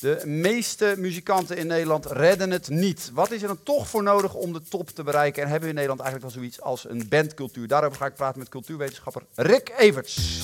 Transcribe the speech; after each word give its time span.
De 0.00 0.22
meeste 0.26 0.94
muzikanten 0.98 1.56
in 1.56 1.66
Nederland 1.66 2.06
redden 2.06 2.50
het 2.50 2.68
niet. 2.68 3.10
Wat 3.14 3.30
is 3.30 3.42
er 3.42 3.48
dan 3.48 3.62
toch 3.62 3.88
voor 3.88 4.02
nodig 4.02 4.34
om 4.34 4.52
de 4.52 4.62
top 4.68 4.88
te 4.90 5.02
bereiken? 5.02 5.42
En 5.42 5.48
hebben 5.48 5.68
we 5.68 5.74
in 5.74 5.80
Nederland 5.80 6.00
eigenlijk 6.00 6.32
wel 6.34 6.42
zoiets 6.42 6.60
als 6.60 6.88
een 6.88 7.08
bandcultuur? 7.08 7.68
Daarover 7.68 7.96
ga 7.96 8.06
ik 8.06 8.14
praten 8.14 8.38
met 8.38 8.48
cultuurwetenschapper 8.48 9.22
Rick 9.34 9.72
Everts. 9.78 10.42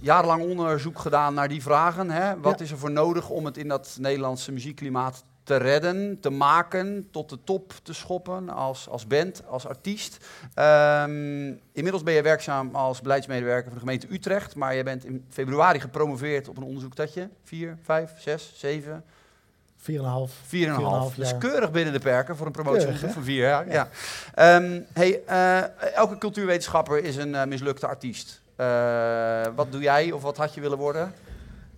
Jarenlang 0.00 0.42
onderzoek 0.42 0.98
gedaan 0.98 1.34
naar 1.34 1.48
die 1.48 1.62
vragen. 1.62 2.10
Hè? 2.10 2.40
Wat 2.40 2.58
Ja. 2.58 2.64
is 2.64 2.70
er 2.70 2.78
voor 2.78 2.90
nodig 2.90 3.28
om 3.28 3.44
het 3.44 3.56
in 3.56 3.68
dat 3.68 3.96
Nederlandse 4.00 4.52
muziekklimaat 4.52 5.22
te 5.46 5.56
redden, 5.56 6.20
te 6.20 6.30
maken, 6.30 7.08
tot 7.10 7.28
de 7.28 7.38
top 7.44 7.72
te 7.82 7.92
schoppen 7.92 8.48
als, 8.48 8.88
als 8.88 9.06
band, 9.06 9.42
als 9.48 9.66
artiest. 9.66 10.26
Ehm, 10.54 11.52
inmiddels 11.72 12.02
ben 12.02 12.14
je 12.14 12.22
werkzaam 12.22 12.74
als 12.74 13.00
beleidsmedewerker 13.00 13.64
van 13.64 13.74
de 13.74 13.78
gemeente 13.78 14.06
Utrecht, 14.10 14.54
maar 14.54 14.74
je 14.74 14.82
bent 14.82 15.04
in 15.04 15.24
februari 15.28 15.80
gepromoveerd 15.80 16.48
op 16.48 16.56
een 16.56 16.62
onderzoek 16.62 16.96
dat 16.96 17.14
je 17.14 17.28
4, 17.44 17.78
5, 17.82 18.12
6, 18.18 18.52
7, 18.54 19.04
4,5. 19.76 20.32
4,5. 20.46 21.14
Dus 21.16 21.38
keurig 21.38 21.70
binnen 21.70 21.92
de 21.92 21.98
perken 21.98 22.36
voor 22.36 22.46
een 22.46 22.52
Keurig, 22.52 23.12
van 23.12 23.22
4 23.22 23.42
jaar. 23.42 23.70
Ja. 23.70 23.88
Ehm, 24.34 24.80
hey, 24.92 25.22
eh, 25.26 25.94
elke 25.94 26.18
cultuurwetenschapper 26.18 27.04
is 27.04 27.16
een 27.16 27.34
eh, 27.34 27.44
mislukte 27.44 27.86
artiest. 27.86 28.42
Eh, 28.56 29.46
wat 29.54 29.72
doe 29.72 29.80
jij 29.80 30.12
of 30.12 30.22
wat 30.22 30.36
had 30.36 30.54
je 30.54 30.60
willen 30.60 30.78
worden? 30.78 31.12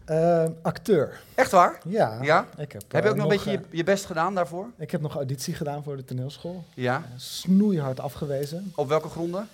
Eh, 0.09 0.45
acteur. 0.63 1.21
Echt 1.35 1.51
waar? 1.51 1.81
Ja. 1.85 2.19
Ja? 2.23 2.47
Ik 2.57 2.73
heb, 2.73 2.83
Heb 2.89 3.03
je 3.03 3.09
eh, 3.09 3.11
ook 3.11 3.17
nog 3.17 3.25
een 3.25 3.37
beetje 3.37 3.51
je, 3.51 3.57
eh, 3.57 3.65
je 3.71 3.85
best 3.85 4.05
gedaan 4.05 4.35
daarvoor? 4.35 4.67
ik 4.79 4.91
heb 4.91 5.01
nog 5.01 5.15
auditie 5.15 5.55
gedaan 5.55 5.83
voor 5.83 5.97
de 5.97 6.05
toneelschool. 6.05 6.65
Ja. 6.75 6.97
Eh, 6.97 7.03
Snoeihard 7.17 8.01
afgewezen. 8.01 8.73
Op 8.75 8.89
welke 8.89 9.09
gronden? 9.09 9.49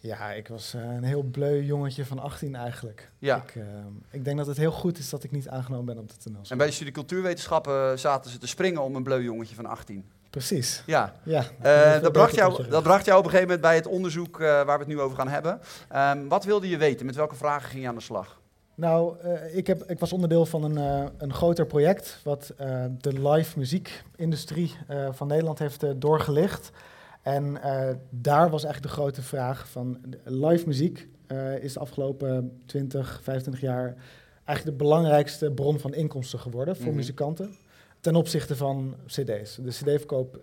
Ja, 0.00 0.30
ik 0.30 0.48
was 0.48 0.74
eh, 0.74 0.80
een 0.82 1.04
heel 1.04 1.22
bleu 1.22 1.62
jongetje 1.62 2.06
van 2.06 2.18
18 2.18 2.54
eigenlijk. 2.54 3.10
Ja. 3.18 3.36
Ik, 3.36 3.54
eh, 3.56 3.62
ik 4.10 4.24
denk 4.24 4.36
dat 4.36 4.46
het 4.46 4.56
heel 4.56 4.70
goed 4.72 4.98
is 4.98 5.10
dat 5.10 5.24
ik 5.24 5.30
niet 5.30 5.48
aangenomen 5.48 5.86
ben 5.86 5.98
op 5.98 6.08
de 6.08 6.16
toneelschool. 6.16 6.50
En 6.50 6.58
bij 6.58 6.66
de 6.66 6.72
studie 6.72 6.92
cultuurwetenschappen 6.92 7.98
zaten 7.98 8.30
ze 8.30 8.38
te 8.38 8.46
springen 8.46 8.82
om 8.82 8.96
een 8.96 9.02
bleu 9.02 9.22
jongetje 9.22 9.54
van 9.54 9.66
18. 9.66 10.04
Precies. 10.30 10.82
Ja. 10.86 11.14
Ja. 11.22 11.44
Eh, 11.60 12.02
dat, 12.02 12.12
bracht 12.12 12.34
jou, 12.34 12.68
dat 12.68 12.82
bracht 12.82 13.04
jou 13.04 13.18
op 13.18 13.24
een 13.24 13.30
gegeven 13.30 13.52
moment 13.54 13.60
bij 13.60 13.74
het 13.74 13.86
onderzoek 13.86 14.40
eh, 14.40 14.46
waar 14.46 14.78
we 14.78 14.84
het 14.84 14.86
nu 14.86 15.00
over 15.00 15.16
gaan 15.16 15.28
hebben. 15.28 15.60
Ehm, 15.88 16.28
wat 16.28 16.44
wilde 16.44 16.68
je 16.68 16.76
weten? 16.76 17.06
Met 17.06 17.14
welke 17.14 17.34
vragen 17.34 17.68
ging 17.68 17.82
je 17.82 17.88
aan 17.88 17.94
de 17.94 18.00
slag? 18.00 18.40
Nou, 18.82 19.18
eh, 19.20 19.56
ik, 19.56 19.66
heb, 19.66 19.82
ik 19.90 19.98
was 19.98 20.12
onderdeel 20.12 20.46
van 20.46 20.64
een, 20.64 20.76
eh, 20.78 21.04
een 21.18 21.34
groter 21.34 21.66
project 21.66 22.20
wat 22.24 22.52
eh, 22.56 22.84
de 22.98 23.28
live 23.28 23.58
muziekindustrie 23.58 24.74
van 25.10 25.26
Nederland 25.26 25.58
heeft 25.58 25.84
doorgelicht. 25.96 26.70
En 27.22 27.58
daar 28.10 28.50
was 28.50 28.64
eigenlijk 28.64 28.94
de 28.94 29.00
grote 29.00 29.22
vraag 29.22 29.68
van 29.68 29.98
live 30.24 30.66
muziek 30.66 31.08
is 31.60 31.72
de 31.72 31.80
afgelopen 31.80 32.60
20, 32.66 33.20
25 33.22 33.62
jaar 33.62 33.94
eigenlijk 34.44 34.78
de 34.78 34.84
belangrijkste 34.84 35.50
bron 35.50 35.78
van 35.78 35.94
inkomsten 35.94 36.38
geworden 36.38 36.76
voor 36.76 36.86
Mhm. 36.86 36.96
muzikanten. 36.96 37.56
Ten 38.00 38.14
opzichte 38.14 38.56
van 38.56 38.96
cd's. 39.06 39.56
De 39.56 39.70
cd-verkoop 39.70 40.40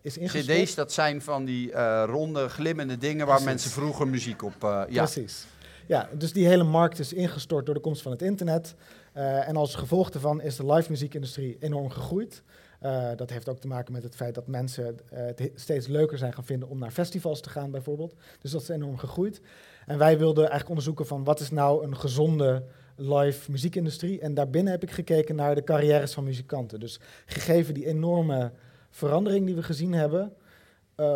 is 0.00 0.18
ingestort. 0.18 0.58
CD's, 0.58 0.74
dat 0.74 0.92
zijn 0.92 1.22
van 1.22 1.44
die 1.44 1.72
ronde, 2.04 2.48
glimmende 2.48 2.98
dingen 2.98 3.26
waar 3.26 3.42
Precies. 3.42 3.52
mensen 3.52 3.70
vroeger 3.70 4.08
muziek 4.08 4.42
op... 4.42 4.86
ja. 4.88 5.02
Precies. 5.02 5.46
Ja, 5.86 6.08
dus 6.18 6.32
die 6.32 6.46
hele 6.46 6.64
markt 6.64 6.98
is 6.98 7.12
ingestort 7.12 7.66
door 7.66 7.74
de 7.74 7.80
komst 7.80 8.02
van 8.02 8.12
het 8.12 8.22
internet. 8.22 8.74
Eh, 9.12 9.48
en 9.48 9.56
als 9.56 9.74
gevolg 9.74 10.10
daarvan 10.10 10.40
is 10.40 10.56
de 10.56 10.72
live 10.72 10.90
muziekindustrie 10.90 11.56
enorm 11.60 11.90
gegroeid. 11.90 12.42
Eh, 12.80 13.10
dat 13.16 13.30
heeft 13.30 13.48
ook 13.48 13.58
te 13.58 13.66
maken 13.66 13.92
met 13.92 14.02
het 14.02 14.16
feit 14.16 14.34
dat 14.34 14.46
mensen 14.46 14.98
eh, 15.10 15.24
het 15.24 15.38
he- 15.38 15.52
steeds 15.54 15.86
leuker 15.86 16.18
zijn 16.18 16.32
gaan 16.32 16.44
vinden 16.44 16.68
om 16.68 16.78
naar 16.78 16.90
festivals 16.90 17.40
te 17.40 17.50
gaan, 17.50 17.70
bijvoorbeeld. 17.70 18.14
Dus 18.40 18.50
dat 18.50 18.62
is 18.62 18.68
enorm 18.68 18.98
gegroeid. 18.98 19.40
En 19.86 19.98
wij 19.98 20.18
wilden 20.18 20.40
eigenlijk 20.40 20.68
onderzoeken 20.68 21.06
van 21.06 21.24
wat 21.24 21.40
is 21.40 21.50
nou 21.50 21.84
een 21.84 21.96
gezonde 21.96 22.64
live 22.96 23.50
muziekindustrie. 23.50 24.20
En 24.20 24.34
daarbinnen 24.34 24.72
heb 24.72 24.82
ik 24.82 24.90
gekeken 24.90 25.34
naar 25.34 25.54
de 25.54 25.64
carrières 25.64 26.12
van 26.12 26.24
muzikanten. 26.24 26.80
Dus 26.80 27.00
gegeven 27.26 27.74
die 27.74 27.86
enorme 27.86 28.52
verandering 28.90 29.46
die 29.46 29.54
we 29.54 29.62
gezien 29.62 29.92
hebben, 29.92 30.32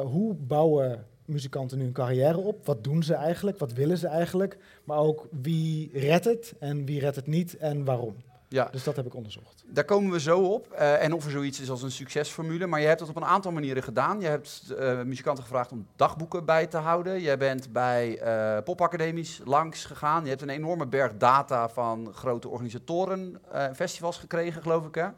hoe 0.04 0.34
bouwen 0.34 1.06
muzikanten 1.26 1.78
nu 1.78 1.84
een 1.84 1.92
carrière 1.92 2.38
op? 2.38 2.66
Wat 2.66 2.84
doen 2.84 3.02
ze 3.02 3.14
eigenlijk? 3.14 3.58
Wat 3.58 3.72
willen 3.72 3.98
ze 3.98 4.06
eigenlijk? 4.06 4.58
Maar 4.84 4.98
ook 4.98 5.28
wie 5.30 5.90
redt 5.92 6.24
het 6.24 6.54
en 6.58 6.84
wie 6.84 7.00
redt 7.00 7.16
het 7.16 7.26
niet 7.26 7.56
en 7.56 7.84
waarom? 7.84 8.16
Ja. 8.48 8.68
Dus 8.72 8.84
dat 8.84 8.96
heb 8.96 9.06
ik 9.06 9.14
onderzocht. 9.14 9.64
Daar 9.66 9.84
komen 9.84 10.12
we 10.12 10.20
zo 10.20 10.40
op. 10.40 10.72
Eh, 10.72 11.02
en 11.02 11.12
of 11.12 11.24
er 11.24 11.30
zoiets 11.30 11.60
is 11.60 11.70
als 11.70 11.82
een 11.82 11.90
succesformule. 11.90 12.66
Maar 12.66 12.80
je 12.80 12.86
hebt 12.86 12.98
dat 12.98 13.08
op 13.08 13.16
een 13.16 13.24
aantal 13.24 13.52
manieren 13.52 13.82
gedaan. 13.82 14.20
Je 14.20 14.26
hebt 14.26 14.74
eh, 14.78 15.02
muzikanten 15.02 15.44
gevraagd 15.44 15.72
om 15.72 15.86
dagboeken 15.96 16.44
bij 16.44 16.66
te 16.66 16.76
houden. 16.76 17.20
Je 17.20 17.36
bent 17.36 17.72
bij 17.72 18.20
popacademies 18.64 19.40
langs 19.44 19.84
gegaan. 19.84 20.22
Je 20.22 20.28
hebt 20.28 20.42
een 20.42 20.48
enorme 20.48 20.86
berg 20.86 21.16
data 21.16 21.68
van 21.68 22.12
grote 22.14 22.48
organisatoren, 22.48 23.40
festivals 23.74 24.18
gekregen, 24.18 24.62
geloof 24.62 24.86
ik. 24.86 24.94
Hè? 24.94 25.08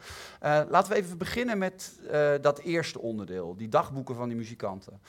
Laten 0.68 0.92
we 0.92 0.98
even 0.98 1.18
beginnen 1.18 1.58
met 1.58 2.00
dat 2.40 2.58
eerste 2.58 2.98
onderdeel. 2.98 3.56
Die 3.56 3.68
dagboeken 3.68 4.14
van 4.14 4.28
die 4.28 4.36
muzikanten. 4.36 5.00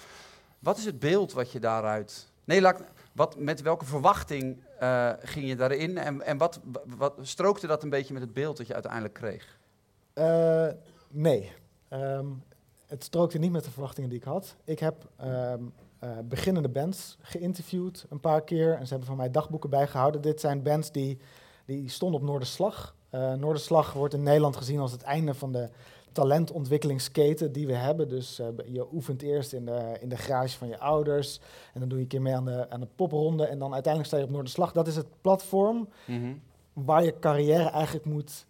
Wat 0.59 0.77
is 0.77 0.85
het 0.85 0.99
beeld 0.99 1.33
wat 1.33 1.51
je 1.51 1.59
daaruit... 1.59 2.27
Nee, 2.43 2.61
wat, 3.13 3.37
met 3.37 3.61
welke 3.61 3.85
verwachting 3.85 4.63
eh, 4.79 5.13
ging 5.19 5.47
je 5.47 5.55
daarin? 5.55 5.97
En, 5.97 6.21
en 6.21 6.37
wat, 6.37 6.59
wat 6.97 7.13
strookte 7.21 7.67
dat 7.67 7.83
een 7.83 7.89
beetje 7.89 8.13
met 8.13 8.21
het 8.21 8.33
beeld 8.33 8.57
dat 8.57 8.67
je 8.67 8.73
uiteindelijk 8.73 9.13
kreeg? 9.13 9.57
Eh, 10.13 10.67
nee, 11.07 11.51
Ehm, 11.89 12.27
het 12.87 13.03
strookte 13.03 13.37
niet 13.37 13.51
met 13.51 13.63
de 13.63 13.71
verwachtingen 13.71 14.09
die 14.09 14.19
ik 14.19 14.25
had. 14.25 14.55
Ik 14.63 14.79
heb 14.79 15.09
ehm, 15.15 15.63
eh, 15.99 16.17
beginnende 16.23 16.69
bands 16.69 17.17
geïnterviewd 17.21 18.05
een 18.09 18.19
paar 18.19 18.43
keer 18.43 18.73
en 18.73 18.83
ze 18.83 18.89
hebben 18.89 19.07
van 19.07 19.17
mij 19.17 19.31
dagboeken 19.31 19.69
bijgehouden. 19.69 20.21
Dit 20.21 20.39
zijn 20.39 20.63
bands 20.63 20.91
die, 20.91 21.19
die 21.65 21.89
stonden 21.89 22.21
op 22.21 22.27
Noorderslag. 22.27 22.95
Eh 23.09 23.33
Noorderslag 23.33 23.93
wordt 23.93 24.13
in 24.13 24.23
Nederland 24.23 24.55
gezien 24.55 24.79
als 24.79 24.91
het 24.91 25.01
einde 25.01 25.33
van 25.33 25.51
de 25.51 25.69
talentontwikkelingsketen 26.11 27.51
die 27.51 27.67
we 27.67 27.73
hebben. 27.75 28.09
Dus 28.09 28.39
eh, 28.39 28.47
je 28.65 28.87
oefent 28.93 29.21
eerst 29.21 29.53
in 29.53 29.65
de, 29.65 29.97
in 30.01 30.09
de 30.09 30.17
garage 30.17 30.57
van 30.57 30.67
je 30.67 30.79
ouders 30.79 31.39
en 31.73 31.79
dan 31.79 31.89
doe 31.89 31.97
je 31.97 32.03
een 32.03 32.09
keer 32.09 32.21
mee 32.21 32.35
aan 32.35 32.45
de, 32.45 32.69
aan 32.69 32.79
de 32.79 32.87
popronde 32.95 33.45
en 33.45 33.59
dan 33.59 33.73
uiteindelijk 33.73 34.13
sta 34.13 34.17
je 34.21 34.27
op 34.27 34.29
Noorderslag. 34.33 34.71
Dat 34.71 34.87
is 34.87 34.95
het 34.95 35.07
platform 35.21 35.87
waar 36.73 37.03
je 37.03 37.19
carrière 37.19 37.69
eigenlijk 37.69 38.05
moet 38.05 38.45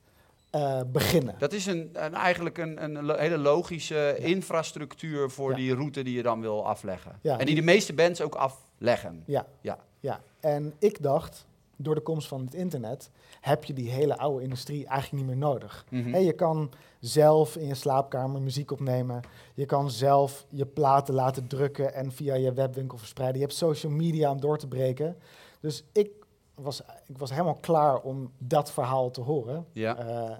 eh, 0.49 0.81
beginnen. 0.91 1.35
Dat 1.37 1.53
is 1.53 1.65
een, 1.65 1.89
een, 1.93 2.13
eigenlijk 2.13 2.57
een, 2.57 2.83
een 2.83 3.17
hele 3.19 3.37
logische 3.37 4.15
infrastructuur 4.17 5.29
voor 5.29 5.49
Ja. 5.49 5.55
die 5.55 5.73
route 5.75 6.03
die 6.03 6.15
je 6.15 6.23
dan 6.23 6.41
wil 6.41 6.65
afleggen. 6.67 7.19
Ja, 7.21 7.37
en 7.39 7.45
die 7.45 7.55
de 7.55 7.61
meeste 7.61 7.93
bands 7.93 8.21
ook 8.21 8.35
afleggen. 8.35 9.23
Ja. 9.25 9.45
Ja. 9.61 9.77
ja. 9.99 10.21
En 10.39 10.73
ik 10.79 11.01
dacht, 11.03 11.45
door 11.81 11.95
de 11.95 12.01
komst 12.01 12.27
van 12.27 12.41
het 12.41 12.53
internet 12.53 13.09
heb 13.41 13.63
je 13.63 13.73
die 13.73 13.89
hele 13.89 14.17
oude 14.17 14.43
industrie 14.43 14.85
eigenlijk 14.87 15.23
niet 15.23 15.35
meer 15.35 15.49
nodig. 15.49 15.85
Mhm. 15.89 16.17
Je 16.17 16.33
kan 16.33 16.71
zelf 16.99 17.55
in 17.55 17.67
je 17.67 17.75
slaapkamer 17.75 18.41
muziek 18.41 18.71
opnemen. 18.71 19.21
Je 19.53 19.65
kan 19.65 19.91
zelf 19.91 20.45
je 20.49 20.65
platen 20.65 21.13
laten 21.13 21.47
drukken 21.47 21.93
en 21.93 22.11
via 22.11 22.35
je 22.35 22.53
webwinkel 22.53 22.97
verspreiden. 22.97 23.39
Je 23.39 23.45
hebt 23.45 23.57
social 23.57 23.91
media 23.91 24.31
om 24.31 24.39
door 24.39 24.57
te 24.57 24.67
breken. 24.67 25.17
Dus 25.59 25.83
ik 25.91 26.09
was, 26.55 26.81
ik 27.07 27.17
was 27.17 27.29
helemaal 27.29 27.57
klaar 27.59 27.99
om 28.01 28.31
dat 28.37 28.71
verhaal 28.71 29.11
te 29.11 29.21
horen. 29.21 29.65
Ja. 29.71 29.97
Eh, 29.97 30.37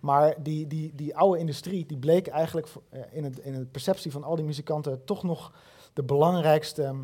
maar 0.00 0.34
die, 0.42 0.66
die, 0.66 0.94
die 0.94 1.16
oude 1.16 1.38
industrie, 1.38 1.86
die 1.86 1.98
bleek 1.98 2.26
eigenlijk 2.26 2.68
eh, 2.88 3.00
in, 3.10 3.24
het, 3.24 3.38
in 3.38 3.52
de 3.52 3.64
perceptie 3.64 4.12
van 4.12 4.24
al 4.24 4.36
die 4.36 4.44
muzikanten 4.44 5.04
toch 5.04 5.22
nog 5.22 5.52
de 5.92 6.02
belangrijkste 6.02 6.94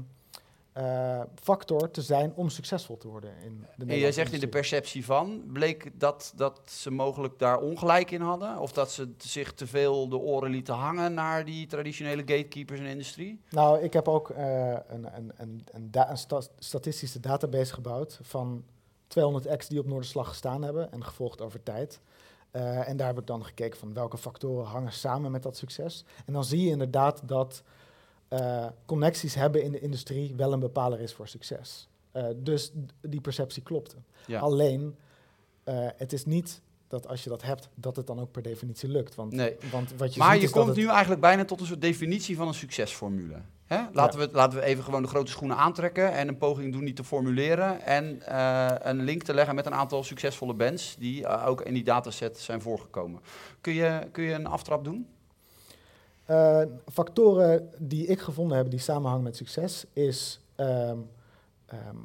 eh, 0.74 1.20
factor 1.42 1.90
te 1.90 2.02
zijn 2.02 2.32
om 2.34 2.48
succesvol 2.48 2.96
te 2.96 3.08
worden. 3.08 3.30
In 3.44 3.66
de 3.76 3.84
En 3.86 3.98
jij 3.98 4.12
zegt 4.12 4.32
in 4.32 4.40
de 4.40 4.48
perceptie 4.48 5.04
van, 5.04 5.42
bleek 5.52 5.90
dat, 6.00 6.32
dat 6.36 6.60
ze 6.64 6.90
mogelijk 6.90 7.38
daar 7.38 7.58
ongelijk 7.60 8.10
in 8.10 8.20
hadden? 8.20 8.58
Of 8.58 8.72
dat 8.72 8.92
ze 8.92 9.12
zich 9.18 9.52
te 9.54 9.66
veel 9.66 10.08
de 10.08 10.16
oren 10.18 10.50
lieten 10.50 10.74
hangen 10.74 11.14
naar 11.14 11.44
die 11.44 11.66
traditionele 11.66 12.20
gatekeepers 12.22 12.78
in 12.78 12.84
de 12.84 12.90
industrie? 12.90 13.40
Nou, 13.50 13.82
ik 13.82 13.92
heb 13.92 14.08
ook 14.08 14.30
eh, 14.30 14.68
een, 14.70 15.16
een, 15.16 15.32
een, 15.36 15.64
een, 15.72 15.90
da- 15.90 16.10
een 16.10 16.18
sta- 16.18 16.42
statistische 16.58 17.20
database 17.20 17.72
gebouwd 17.74 18.18
van 18.22 18.64
200 19.06 19.46
acts 19.46 19.68
die 19.68 19.78
op 19.78 19.86
Noorderslag 19.86 20.28
gestaan 20.28 20.62
hebben 20.62 20.92
en 20.92 21.04
gevolgd 21.04 21.40
over 21.40 21.62
tijd. 21.62 22.00
Eh, 22.50 22.88
en 22.88 22.96
daar 22.96 23.06
heb 23.06 23.18
ik 23.18 23.26
dan 23.26 23.44
gekeken 23.44 23.78
van 23.78 23.94
welke 23.94 24.18
factoren 24.18 24.66
hangen 24.66 24.92
samen 24.92 25.30
met 25.30 25.42
dat 25.42 25.56
succes. 25.56 26.04
En 26.26 26.32
dan 26.32 26.44
zie 26.44 26.60
je 26.64 26.70
inderdaad 26.70 27.20
dat 27.24 27.62
eh, 28.34 28.66
connecties 28.86 29.34
hebben 29.34 29.62
in 29.62 29.72
de 29.72 29.80
industrie 29.80 30.34
wel 30.36 30.52
een 30.52 30.60
bepaler 30.60 31.00
is 31.00 31.12
voor 31.12 31.28
succes. 31.28 31.88
Eh, 32.12 32.24
dus 32.36 32.72
die 33.00 33.20
perceptie 33.20 33.62
klopte. 33.62 33.96
Ja. 34.26 34.40
Alleen, 34.40 34.96
eh, 35.64 35.86
het 35.96 36.12
is 36.12 36.24
niet 36.24 36.60
dat 36.88 37.08
als 37.08 37.24
je 37.24 37.30
dat 37.30 37.42
hebt, 37.42 37.68
dat 37.74 37.96
het 37.96 38.06
dan 38.06 38.20
ook 38.20 38.30
per 38.30 38.42
definitie 38.42 38.88
lukt. 38.88 39.14
Want, 39.14 39.32
Nee. 39.32 39.56
want 39.70 39.94
wat 39.96 40.14
je 40.14 40.20
maar 40.20 40.32
ziet 40.34 40.42
je 40.42 40.50
komt 40.50 40.76
nu 40.76 40.86
eigenlijk 40.88 41.20
bijna 41.20 41.44
tot 41.44 41.60
een 41.60 41.66
soort 41.66 41.80
definitie 41.80 42.36
van 42.36 42.48
een 42.48 42.54
succesformule. 42.54 43.36
Hè? 43.64 43.82
Laten, 43.92 44.18
we, 44.18 44.28
laten 44.32 44.58
we 44.58 44.64
even 44.64 44.84
gewoon 44.84 45.02
de 45.02 45.08
grote 45.08 45.30
schoenen 45.30 45.56
aantrekken 45.56 46.12
en 46.12 46.28
een 46.28 46.38
poging 46.38 46.72
doen 46.72 46.84
die 46.84 46.94
te 46.94 47.04
formuleren. 47.04 47.80
En 47.80 48.20
een 48.88 49.02
link 49.02 49.22
te 49.22 49.34
leggen 49.34 49.54
met 49.54 49.66
een 49.66 49.74
aantal 49.74 50.04
succesvolle 50.04 50.54
bands 50.54 50.96
die 50.98 51.26
ook 51.26 51.60
in 51.60 51.74
die 51.74 51.84
dataset 51.84 52.38
zijn 52.38 52.60
voorgekomen. 52.60 53.20
Kun 53.60 53.72
je, 53.72 54.08
kun 54.12 54.24
je 54.24 54.32
een 54.32 54.46
aftrap 54.46 54.84
doen? 54.84 55.06
Eh, 56.24 56.62
factoren 56.92 57.70
die 57.78 58.06
ik 58.06 58.20
gevonden 58.20 58.56
heb 58.56 58.70
die 58.70 58.78
samenhangen 58.78 59.22
met 59.22 59.36
succes 59.36 59.84
is 59.92 60.40
ehm, 60.54 60.98
ehm, 61.66 61.96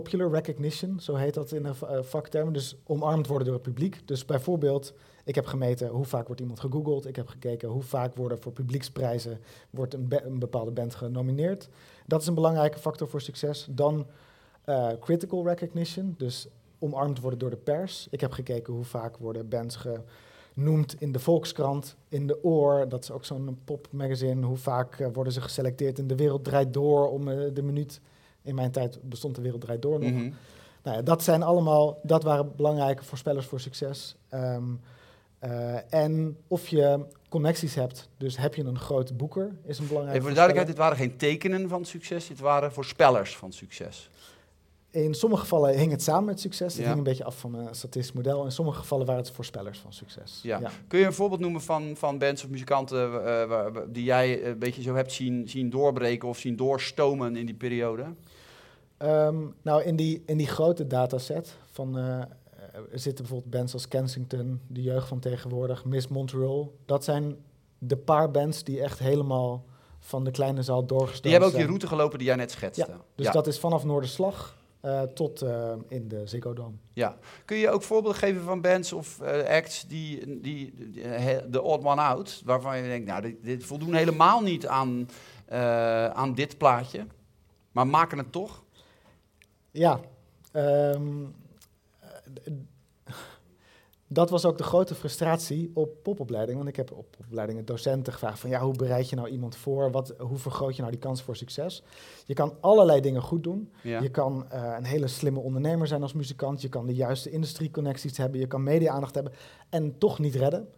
popular 0.00 0.30
recognition, 0.30 1.00
zo 1.00 1.14
heet 1.14 1.34
dat 1.34 1.52
in 1.52 1.62
de 1.62 1.72
uh, 1.82 2.02
vaktermen. 2.02 2.52
Dus 2.52 2.76
omarmd 2.86 3.26
worden 3.26 3.46
door 3.46 3.56
het 3.56 3.64
publiek. 3.64 4.08
Dus 4.08 4.24
bijvoorbeeld, 4.24 4.92
ik 5.24 5.34
heb 5.34 5.46
gemeten 5.46 5.88
hoe 5.88 6.04
vaak 6.04 6.26
wordt 6.26 6.40
iemand 6.40 6.60
gegoogeld. 6.60 7.06
Ik 7.06 7.16
heb 7.16 7.28
gekeken 7.28 7.68
hoe 7.68 7.82
vaak 7.82 8.16
worden 8.16 8.42
voor 8.42 8.52
publieksprijzen 8.52 9.40
wordt 9.70 9.94
een, 9.94 10.12
een 10.24 10.38
bepaalde 10.38 10.70
band 10.70 10.94
genomineerd. 10.94 11.68
Dat 12.06 12.20
is 12.20 12.26
een 12.26 12.34
belangrijke 12.34 12.78
factor 12.78 13.08
voor 13.08 13.20
succes. 13.20 13.66
Dan 13.70 14.06
uh, 14.66 14.88
critical 15.00 15.46
recognition, 15.46 16.14
dus 16.18 16.46
omarmd 16.78 17.20
worden 17.20 17.38
door 17.38 17.50
de 17.50 17.56
pers. 17.56 18.06
Ik 18.10 18.20
heb 18.20 18.32
gekeken 18.32 18.72
hoe 18.72 18.84
vaak 18.84 19.16
worden 19.16 19.48
bands 19.48 19.76
genoemd 20.54 21.00
in 21.00 21.12
de 21.12 21.18
Volkskrant, 21.18 21.96
in 22.08 22.26
de 22.26 22.44
Oor. 22.44 22.88
Dat 22.88 23.02
is 23.02 23.10
ook 23.10 23.24
zo'n 23.24 23.58
popmagazine. 23.64 24.46
Hoe 24.46 24.56
vaak 24.56 24.98
uh, 24.98 25.08
worden 25.12 25.32
ze 25.32 25.40
geselecteerd 25.40 25.98
in 25.98 26.06
De 26.06 26.16
Wereld 26.16 26.44
Draait 26.44 26.72
Door 26.72 27.10
om 27.10 27.28
uh, 27.28 27.50
de 27.54 27.62
minuut 27.62 28.00
in 28.42 28.54
mijn 28.54 28.70
tijd 28.70 28.98
bestond 29.02 29.34
de 29.34 29.42
wereld 29.42 29.60
draait 29.60 29.82
door 29.82 30.00
nog. 30.00 30.10
Mm 30.10 30.34
nou 30.84 30.96
ja, 30.96 31.02
dat 31.02 31.22
zijn 31.22 31.42
allemaal, 31.42 31.98
dat 32.02 32.22
waren 32.22 32.56
belangrijke 32.56 33.04
voorspellers 33.04 33.46
voor 33.46 33.60
succes. 33.60 34.16
Um, 34.30 34.80
uh, 35.44 35.92
en 35.92 36.36
of 36.48 36.68
je 36.68 37.04
connecties 37.28 37.74
hebt, 37.74 38.08
dus 38.16 38.36
heb 38.36 38.54
je 38.54 38.64
een 38.64 38.78
grote 38.78 39.14
boeker, 39.14 39.54
is 39.64 39.78
een 39.78 39.86
belangrijke 39.86 40.20
Even 40.20 40.22
voor 40.22 40.30
de 40.30 40.36
duidelijkheid, 40.36 40.66
dit 40.66 40.76
waren 40.76 40.96
geen 40.96 41.16
tekenen 41.16 41.68
van 41.68 41.84
succes, 41.84 42.26
dit 42.26 42.38
waren 42.38 42.72
voorspellers 42.72 43.36
van 43.36 43.52
succes. 43.52 44.10
In 44.94 45.14
sommige 45.14 45.42
gevallen 45.42 45.78
hing 45.78 45.90
het 45.90 46.02
samen 46.02 46.24
met 46.24 46.40
succes. 46.40 46.72
Het 46.72 46.82
ja. 46.82 46.86
hing 46.86 46.98
een 46.98 47.04
beetje 47.04 47.24
af 47.24 47.38
van 47.38 47.54
een 47.54 47.74
statistisch 47.74 48.12
model. 48.12 48.44
In 48.44 48.52
sommige 48.52 48.78
gevallen 48.78 49.06
waren 49.06 49.22
het 49.22 49.30
voorspellers 49.30 49.78
van 49.78 49.92
succes. 49.92 50.40
Ja. 50.42 50.58
ja. 50.58 50.70
Kun 50.88 50.98
je 50.98 51.06
een 51.06 51.12
voorbeeld 51.12 51.40
noemen 51.40 51.60
van, 51.60 51.96
van 51.96 52.18
bands 52.18 52.44
of 52.44 52.50
muzikanten 52.50 53.12
uh, 53.12 53.66
die 53.88 54.04
jij 54.04 54.46
een 54.46 54.58
beetje 54.58 54.82
zo 54.82 54.94
hebt 54.94 55.12
zien, 55.12 55.48
zien 55.48 55.70
doorbreken 55.70 56.28
of 56.28 56.38
zien 56.38 56.56
doorstomen 56.56 57.36
in 57.36 57.46
die 57.46 57.54
periode? 57.54 58.04
Um, 58.98 59.54
nou, 59.62 59.82
in 59.82 59.96
die, 59.96 60.22
in 60.26 60.36
die 60.36 60.46
grote 60.46 60.86
dataset 60.86 61.56
van... 61.70 61.98
Uh, 61.98 62.22
er 62.74 62.98
zitten 62.98 63.24
bijvoorbeeld 63.24 63.54
bands 63.54 63.72
als 63.72 63.88
Kensington, 63.88 64.60
de 64.66 64.82
jeugd 64.82 65.08
van 65.08 65.18
tegenwoordig, 65.18 65.84
Miss 65.84 66.08
Montreal. 66.08 66.74
Dat 66.86 67.04
zijn 67.04 67.36
de 67.78 67.96
paar 67.96 68.30
bands 68.30 68.64
die 68.64 68.82
echt 68.82 68.98
helemaal 68.98 69.64
van 69.98 70.24
de 70.24 70.30
kleine 70.30 70.62
zaal 70.62 70.86
doorgestoken 70.86 71.22
Die 71.22 71.30
hebben 71.30 71.48
ook 71.48 71.56
die 71.56 71.66
route 71.66 71.86
gelopen 71.86 72.18
die 72.18 72.26
jij 72.26 72.36
net 72.36 72.50
schetste. 72.50 72.86
Ja, 72.88 73.00
dus 73.14 73.26
ja. 73.26 73.32
dat 73.32 73.46
is 73.46 73.58
vanaf 73.58 73.84
Noorderslag 73.84 74.62
uh, 74.84 75.02
tot 75.02 75.42
uh, 75.42 75.72
in 75.88 76.08
de 76.08 76.26
Ziggo 76.26 76.52
Dome. 76.52 76.76
Ja. 76.92 77.16
Kun 77.44 77.56
je 77.56 77.70
ook 77.70 77.82
voorbeelden 77.82 78.20
geven 78.20 78.42
van 78.42 78.60
bands 78.60 78.92
of 78.92 79.20
uh, 79.22 79.28
acts 79.48 79.86
die, 79.86 80.40
die, 80.40 80.74
de 81.48 81.62
odd 81.62 81.84
one 81.84 82.00
out, 82.00 82.42
waarvan 82.44 82.76
je 82.76 82.82
denkt, 82.82 83.06
nou, 83.06 83.22
dit, 83.22 83.36
dit 83.42 83.64
voldoen 83.64 83.94
helemaal 83.94 84.40
niet 84.40 84.66
aan, 84.66 85.08
aan 86.12 86.34
dit 86.34 86.58
plaatje, 86.58 87.06
maar 87.72 87.86
maken 87.86 88.18
het 88.18 88.32
toch? 88.32 88.64
Ja, 89.70 90.00
um, 90.52 91.34
dat 94.14 94.30
was 94.30 94.44
ook 94.44 94.58
de 94.58 94.64
grote 94.64 94.94
frustratie 94.94 95.70
op 95.74 96.02
popopleiding. 96.02 96.56
Want 96.56 96.68
ik 96.68 96.76
heb 96.76 96.92
op 96.92 97.06
popopleidingen 97.10 97.64
docenten 97.64 98.12
gevraagd 98.12 98.38
van 98.38 98.50
ja, 98.50 98.60
hoe 98.60 98.76
bereid 98.76 99.08
je 99.08 99.16
nou 99.16 99.28
iemand 99.28 99.56
voor? 99.56 99.90
Wat, 99.90 100.14
hoe 100.18 100.38
vergroot 100.38 100.74
je 100.74 100.80
nou 100.80 100.92
die 100.92 101.00
kans 101.00 101.22
voor 101.22 101.36
succes? 101.36 101.82
Je 102.24 102.34
kan 102.34 102.54
allerlei 102.60 103.00
dingen 103.00 103.22
goed 103.22 103.42
doen. 103.42 103.72
Ja. 103.82 104.00
Je 104.00 104.08
kan 104.08 104.46
uh, 104.52 104.74
een 104.76 104.84
hele 104.84 105.06
slimme 105.06 105.40
ondernemer 105.40 105.86
zijn 105.86 106.02
als 106.02 106.12
muzikant. 106.12 106.62
Je 106.62 106.68
kan 106.68 106.86
de 106.86 106.94
juiste 106.94 107.30
industrieconnecties 107.30 108.16
hebben. 108.16 108.40
Je 108.40 108.46
kan 108.46 108.62
media-aandacht 108.62 109.14
hebben 109.14 109.32
en 109.68 109.98
toch 109.98 110.18
niet 110.18 110.34
redden. 110.34 110.68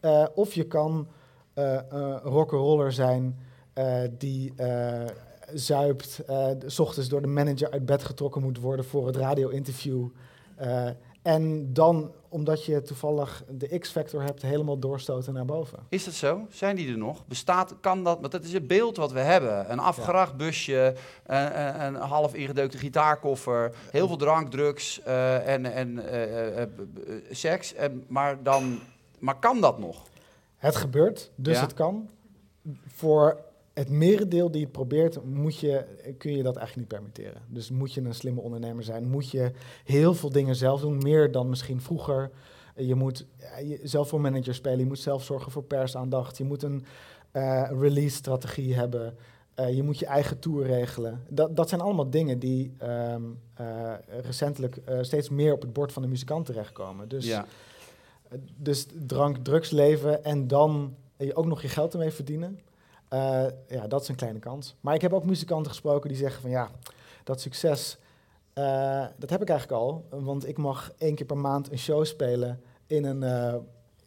Uh, 0.00 0.26
of 0.34 0.54
je 0.54 0.64
kan 0.64 1.08
uh, 1.54 1.78
rock'n'roller 2.22 2.92
zijn 2.92 3.38
die 4.18 4.54
zuipt, 5.54 6.22
s 6.66 6.78
ochtends 6.78 7.08
door 7.08 7.22
de 7.22 7.26
manager 7.26 7.70
uit 7.70 7.86
bed 7.86 8.04
getrokken 8.04 8.42
moet 8.42 8.58
worden 8.58 8.84
voor 8.84 9.06
het 9.06 9.16
radio-interview. 9.16 10.08
En 11.26 11.72
dan, 11.72 12.12
omdat 12.28 12.64
je 12.64 12.82
toevallig 12.82 13.44
de 13.48 13.78
X-factor 13.78 14.22
hebt, 14.22 14.42
helemaal 14.42 14.78
doorstoten 14.78 15.32
naar 15.32 15.44
boven. 15.44 15.78
Is 15.88 16.04
dat 16.04 16.14
zo? 16.14 16.46
Zijn 16.50 16.76
die 16.76 16.90
er 16.90 16.98
nog? 16.98 17.26
Bestaat, 17.26 17.74
kan 17.80 18.04
dat? 18.04 18.20
Want 18.20 18.32
dat 18.32 18.44
is 18.44 18.52
het 18.52 18.66
beeld 18.66 18.96
wat 18.96 19.12
we 19.12 19.18
hebben. 19.18 19.72
Een 19.72 19.78
afgeracht 19.78 20.36
busje, 20.36 20.94
een, 21.26 21.60
een, 21.60 21.84
een, 21.84 21.94
half 21.94 22.34
ingedeukte 22.34 22.78
gitaarkoffer, 22.78 23.74
heel 23.90 24.06
veel 24.06 24.16
drank, 24.16 24.50
drugs 24.50 25.00
uh, 25.06 25.48
en, 25.48 25.64
en 25.72 26.02
seks. 27.30 27.74
En, 27.74 28.04
maar, 28.08 28.42
dan, 28.42 28.78
maar 29.18 29.38
kan 29.38 29.60
dat 29.60 29.78
nog? 29.78 30.02
Het 30.56 30.76
gebeurt, 30.76 31.30
dus 31.34 31.56
ja? 31.56 31.62
het 31.62 31.74
kan. 31.74 32.08
Voor 32.86 33.36
het 33.76 33.90
merendeel 33.90 34.50
die 34.50 34.62
het 34.62 34.72
probeert, 34.72 35.24
moet 35.24 35.58
je, 35.58 35.84
kun 36.18 36.36
je 36.36 36.42
dat 36.42 36.56
eigenlijk 36.56 36.76
niet 36.90 37.00
permitteren. 37.00 37.42
Dus 37.48 37.70
moet 37.70 37.92
je 37.92 38.00
een 38.00 38.14
slimme 38.14 38.40
ondernemer 38.40 38.84
zijn, 38.84 39.08
moet 39.08 39.30
je 39.30 39.50
heel 39.84 40.14
veel 40.14 40.30
dingen 40.30 40.56
zelf 40.56 40.80
doen, 40.80 40.98
meer 40.98 41.32
dan 41.32 41.48
misschien 41.48 41.80
vroeger. 41.80 42.30
Je 42.76 42.94
moet 42.94 43.26
zelf 43.82 44.08
voor 44.08 44.20
manager 44.20 44.54
spelen, 44.54 44.78
je 44.78 44.86
moet 44.86 44.98
zelf 44.98 45.24
zorgen 45.24 45.52
voor 45.52 45.62
persaandacht, 45.62 46.38
je 46.38 46.44
moet 46.44 46.62
een 46.62 46.84
uh, 47.32 47.70
release-strategie 47.70 48.74
hebben, 48.74 49.16
uh, 49.60 49.74
je 49.74 49.82
moet 49.82 49.98
je 49.98 50.06
eigen 50.06 50.38
tour 50.38 50.66
regelen. 50.66 51.22
Dat, 51.28 51.56
dat 51.56 51.68
zijn 51.68 51.80
allemaal 51.80 52.10
dingen 52.10 52.38
die 52.38 52.72
um, 52.82 53.38
uh, 53.60 53.92
recentelijk 54.22 54.80
steeds 55.00 55.28
meer 55.28 55.52
op 55.52 55.62
het 55.62 55.72
bord 55.72 55.92
van 55.92 56.02
de 56.02 56.08
muzikant 56.08 56.46
terechtkomen. 56.46 57.08
Dus, 57.08 57.26
ja. 57.26 57.46
dus 58.56 58.86
drank, 59.06 59.36
drugs 59.36 59.70
leven 59.70 60.24
en 60.24 60.48
dan 60.48 60.96
je 61.16 61.34
ook 61.34 61.46
nog 61.46 61.62
je 61.62 61.68
geld 61.68 61.92
ermee 61.92 62.10
verdienen. 62.10 62.58
Uh, 63.16 63.46
ja, 63.68 63.86
dat 63.86 64.02
is 64.02 64.08
een 64.08 64.14
kleine 64.14 64.38
kans. 64.38 64.74
Maar 64.80 64.94
ik 64.94 65.00
heb 65.02 65.12
ook 65.12 65.24
muzikanten 65.24 65.70
gesproken 65.70 66.08
die 66.08 66.18
zeggen 66.18 66.40
van 66.40 66.50
ja, 66.50 66.70
dat 67.24 67.40
succes, 67.40 67.98
uh, 68.54 69.04
dat 69.16 69.30
heb 69.30 69.42
ik 69.42 69.48
eigenlijk 69.48 69.80
al. 69.80 70.06
Want 70.10 70.48
ik 70.48 70.58
mag 70.58 70.92
één 70.98 71.14
keer 71.14 71.26
per 71.26 71.38
maand 71.38 71.70
een 71.70 71.78
show 71.78 72.04
spelen 72.04 72.60
in 72.86 73.04
een, 73.04 73.22
uh, 73.22 73.54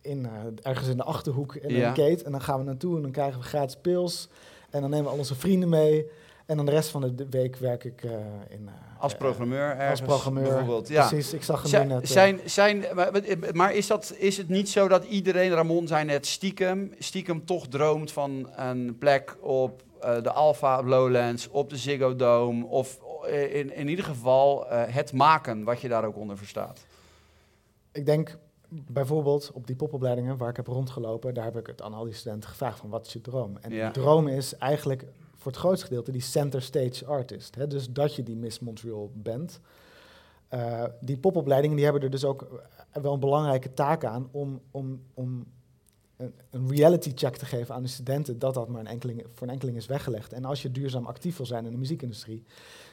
in, 0.01 0.29
ergens 0.61 0.87
in 0.87 0.97
de 0.97 1.03
Achterhoek 1.03 1.55
in 1.55 1.75
ja. 1.75 1.89
een 1.89 1.95
gate. 1.95 2.23
En 2.23 2.31
dan 2.31 2.41
gaan 2.41 2.59
we 2.59 2.65
naartoe 2.65 2.95
en 2.95 3.01
dan 3.01 3.11
krijgen 3.11 3.39
we 3.39 3.45
gratis 3.45 3.75
pils. 3.75 4.29
En 4.69 4.81
dan 4.81 4.89
nemen 4.89 5.05
we 5.05 5.11
al 5.11 5.17
onze 5.17 5.35
vrienden 5.35 5.69
mee. 5.69 6.09
En 6.49 6.55
dan 6.55 6.65
de 6.65 6.71
rest 6.71 6.89
van 6.89 7.15
de 7.15 7.29
week 7.29 7.55
werk 7.55 7.83
ik 7.83 8.03
uh, 8.03 8.11
in... 8.47 8.61
Uh, 8.61 8.71
als 8.99 9.15
programmeur 9.15 9.69
ergens, 9.69 9.89
Als 9.89 10.01
programmeur, 10.01 10.43
bijvoorbeeld. 10.43 10.87
Ja. 10.87 11.07
Precies, 11.07 11.33
ik 11.33 11.43
zag 11.43 11.71
hem 11.71 11.87
net. 11.87 12.07
Zijn, 12.07 12.39
zijn, 12.45 12.85
maar, 12.93 13.11
maar 13.51 13.73
is, 13.73 13.87
dat, 13.87 14.15
is 14.17 14.37
het 14.37 14.49
niet 14.49 14.69
zo 14.69 14.87
dat 14.87 15.03
iedereen, 15.03 15.51
Ramon 15.51 15.87
zei 15.87 16.05
net, 16.05 16.25
stiekem, 16.25 16.93
stiekem 16.99 17.45
toch 17.45 17.67
droomt 17.67 18.11
van 18.11 18.49
een 18.55 18.97
plek 18.97 19.37
op 19.41 19.83
de 19.99 20.31
Alpha 20.31 20.83
Lowlands, 20.83 21.49
op 21.49 21.69
de 21.69 21.77
Ziggo 21.77 22.15
Dome, 22.15 22.65
of 22.65 22.99
in, 23.51 23.75
in 23.75 23.87
ieder 23.87 24.05
geval 24.05 24.65
het 24.69 25.13
maken, 25.13 25.63
wat 25.63 25.81
je 25.81 25.87
daar 25.87 26.05
ook 26.05 26.17
onder 26.17 26.37
verstaat? 26.37 26.85
Ik 27.91 28.05
denk 28.05 28.37
bijvoorbeeld 28.69 29.51
op 29.53 29.67
die 29.67 29.75
popopleidingen 29.75 30.37
waar 30.37 30.49
ik 30.49 30.55
heb 30.55 30.67
rondgelopen, 30.67 31.33
daar 31.33 31.45
heb 31.45 31.57
ik 31.57 31.67
het 31.67 31.81
aan 31.81 31.93
al 31.93 32.03
die 32.03 32.13
studenten 32.13 32.49
gevraagd 32.49 32.79
van 32.79 32.89
wat 32.89 33.05
is 33.05 33.13
je 33.13 33.21
droom? 33.21 33.57
En 33.61 33.71
ja. 33.71 33.85
de 33.85 33.99
droom 33.99 34.27
is 34.27 34.57
eigenlijk 34.57 35.05
voor 35.39 35.51
het 35.51 35.61
grootste 35.61 35.85
gedeelte 35.85 36.11
die 36.11 36.21
center 36.21 36.61
stage 36.61 37.05
artist. 37.05 37.55
Hè? 37.55 37.67
Dus 37.67 37.89
dat 37.89 38.15
je 38.15 38.23
die 38.23 38.35
Miss 38.35 38.59
Montreal 38.59 39.11
bent. 39.13 39.59
Uh, 40.53 40.83
die 41.01 41.17
popopleidingen 41.17 41.75
die 41.75 41.85
hebben 41.85 42.03
er 42.03 42.09
dus 42.09 42.23
ook 42.23 42.67
wel 42.93 43.13
een 43.13 43.19
belangrijke 43.19 43.73
taak 43.73 44.03
aan 44.03 44.29
om, 44.31 44.61
om, 44.71 45.01
om 45.13 45.45
een, 46.17 46.33
een, 46.49 46.69
reality 46.69 47.11
check 47.15 47.35
te 47.35 47.45
geven 47.45 47.75
aan 47.75 47.81
de 47.81 47.87
studenten 47.87 48.39
dat 48.39 48.53
dat 48.53 48.67
maar 48.67 48.79
een 48.79 48.87
enkeling, 48.87 49.25
voor 49.33 49.47
een 49.47 49.53
enkeling 49.53 49.77
is 49.77 49.85
weggelegd. 49.85 50.33
En 50.33 50.45
als 50.45 50.61
je 50.61 50.71
duurzaam 50.71 51.05
actief 51.05 51.37
wil 51.37 51.45
zijn 51.45 51.65
in 51.65 51.71
de 51.71 51.77
muziekindustrie, 51.77 52.43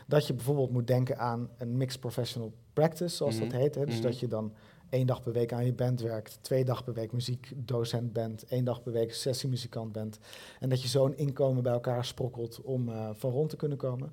dat 0.07 0.27
je 0.27 0.35
bijvoorbeeld 0.35 0.71
moet 0.71 0.87
denken 0.87 1.19
aan 1.19 1.49
een 1.59 1.77
mixed 1.77 2.01
professional 2.01 2.53
practice, 2.73 3.17
zoals 3.17 3.35
mm 3.35 3.41
-hmm. 3.41 3.51
dat 3.51 3.61
heet. 3.61 3.75
Hè? 3.75 3.85
Dus 3.85 3.95
mm 3.95 4.01
-hmm. 4.01 4.11
dat 4.11 4.21
je 4.21 4.29
dan 4.29 4.53
één 4.89 5.07
dag 5.07 5.23
per 5.23 5.33
week 5.33 5.53
aan 5.53 5.65
je 5.65 5.73
band 5.73 6.01
werkt, 6.01 6.39
twee 6.41 6.65
dag 6.65 6.85
per 6.85 6.95
week 6.95 7.13
muziekdocent 7.13 8.13
bent, 8.13 8.45
één 8.45 8.65
dag 8.65 8.83
per 8.83 8.93
week 8.93 9.15
sessiemuzikant 9.15 9.93
bent. 9.93 10.19
En 10.61 10.69
dat 10.69 10.83
je 10.83 10.89
zo'n 10.89 11.17
inkomen 11.17 11.63
bij 11.63 11.73
elkaar 11.73 12.05
sprokkelt 12.05 12.61
om 12.63 12.89
uh, 12.89 13.11
van 13.13 13.31
rond 13.31 13.51
te 13.51 13.57
kunnen 13.57 13.79
komen. 13.79 14.13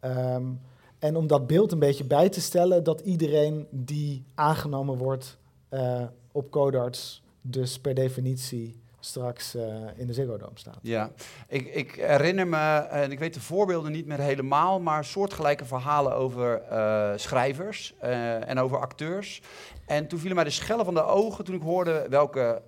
Um, 0.00 0.60
en 0.98 1.16
om 1.16 1.26
dat 1.26 1.46
beeld 1.46 1.72
een 1.72 1.78
beetje 1.78 2.04
bij 2.04 2.28
te 2.28 2.40
stellen, 2.40 2.84
dat 2.84 3.00
iedereen 3.00 3.66
die 3.70 4.24
aangenomen 4.34 4.96
wordt 4.96 5.38
uh, 5.70 6.06
op 6.32 6.50
Codarts, 6.50 7.22
dus 7.40 7.78
per 7.78 7.94
definitie 7.94 8.80
straks 9.00 9.54
uh, 9.54 9.62
in 9.96 10.06
de 10.06 10.12
Ziggo 10.12 10.36
Dome 10.36 10.58
staat. 10.58 10.78
Ja, 10.82 11.10
ik, 11.48 11.74
ik 11.74 11.94
herinner 11.94 12.46
me, 12.46 12.76
en 12.90 13.12
ik 13.12 13.18
weet 13.18 13.34
de 13.34 13.40
voorbeelden 13.40 13.92
niet 13.92 14.06
meer 14.06 14.20
helemaal, 14.20 14.80
maar 14.80 15.04
soortgelijke 15.04 15.64
verhalen 15.64 16.14
over 16.14 16.62
uh, 16.72 17.12
schrijvers 17.16 17.94
uh, 18.02 18.48
en 18.48 18.58
over 18.58 18.78
acteurs. 18.78 19.42
En 19.86 20.08
toen 20.08 20.18
vielen 20.18 20.36
mij 20.36 20.44
de 20.44 20.50
schellen 20.50 20.84
van 20.84 20.94
de 20.94 21.04
ogen 21.04 21.44
toen 21.44 21.54
ik 21.54 21.62
hoorde 21.62 22.06
welke, 22.08 22.62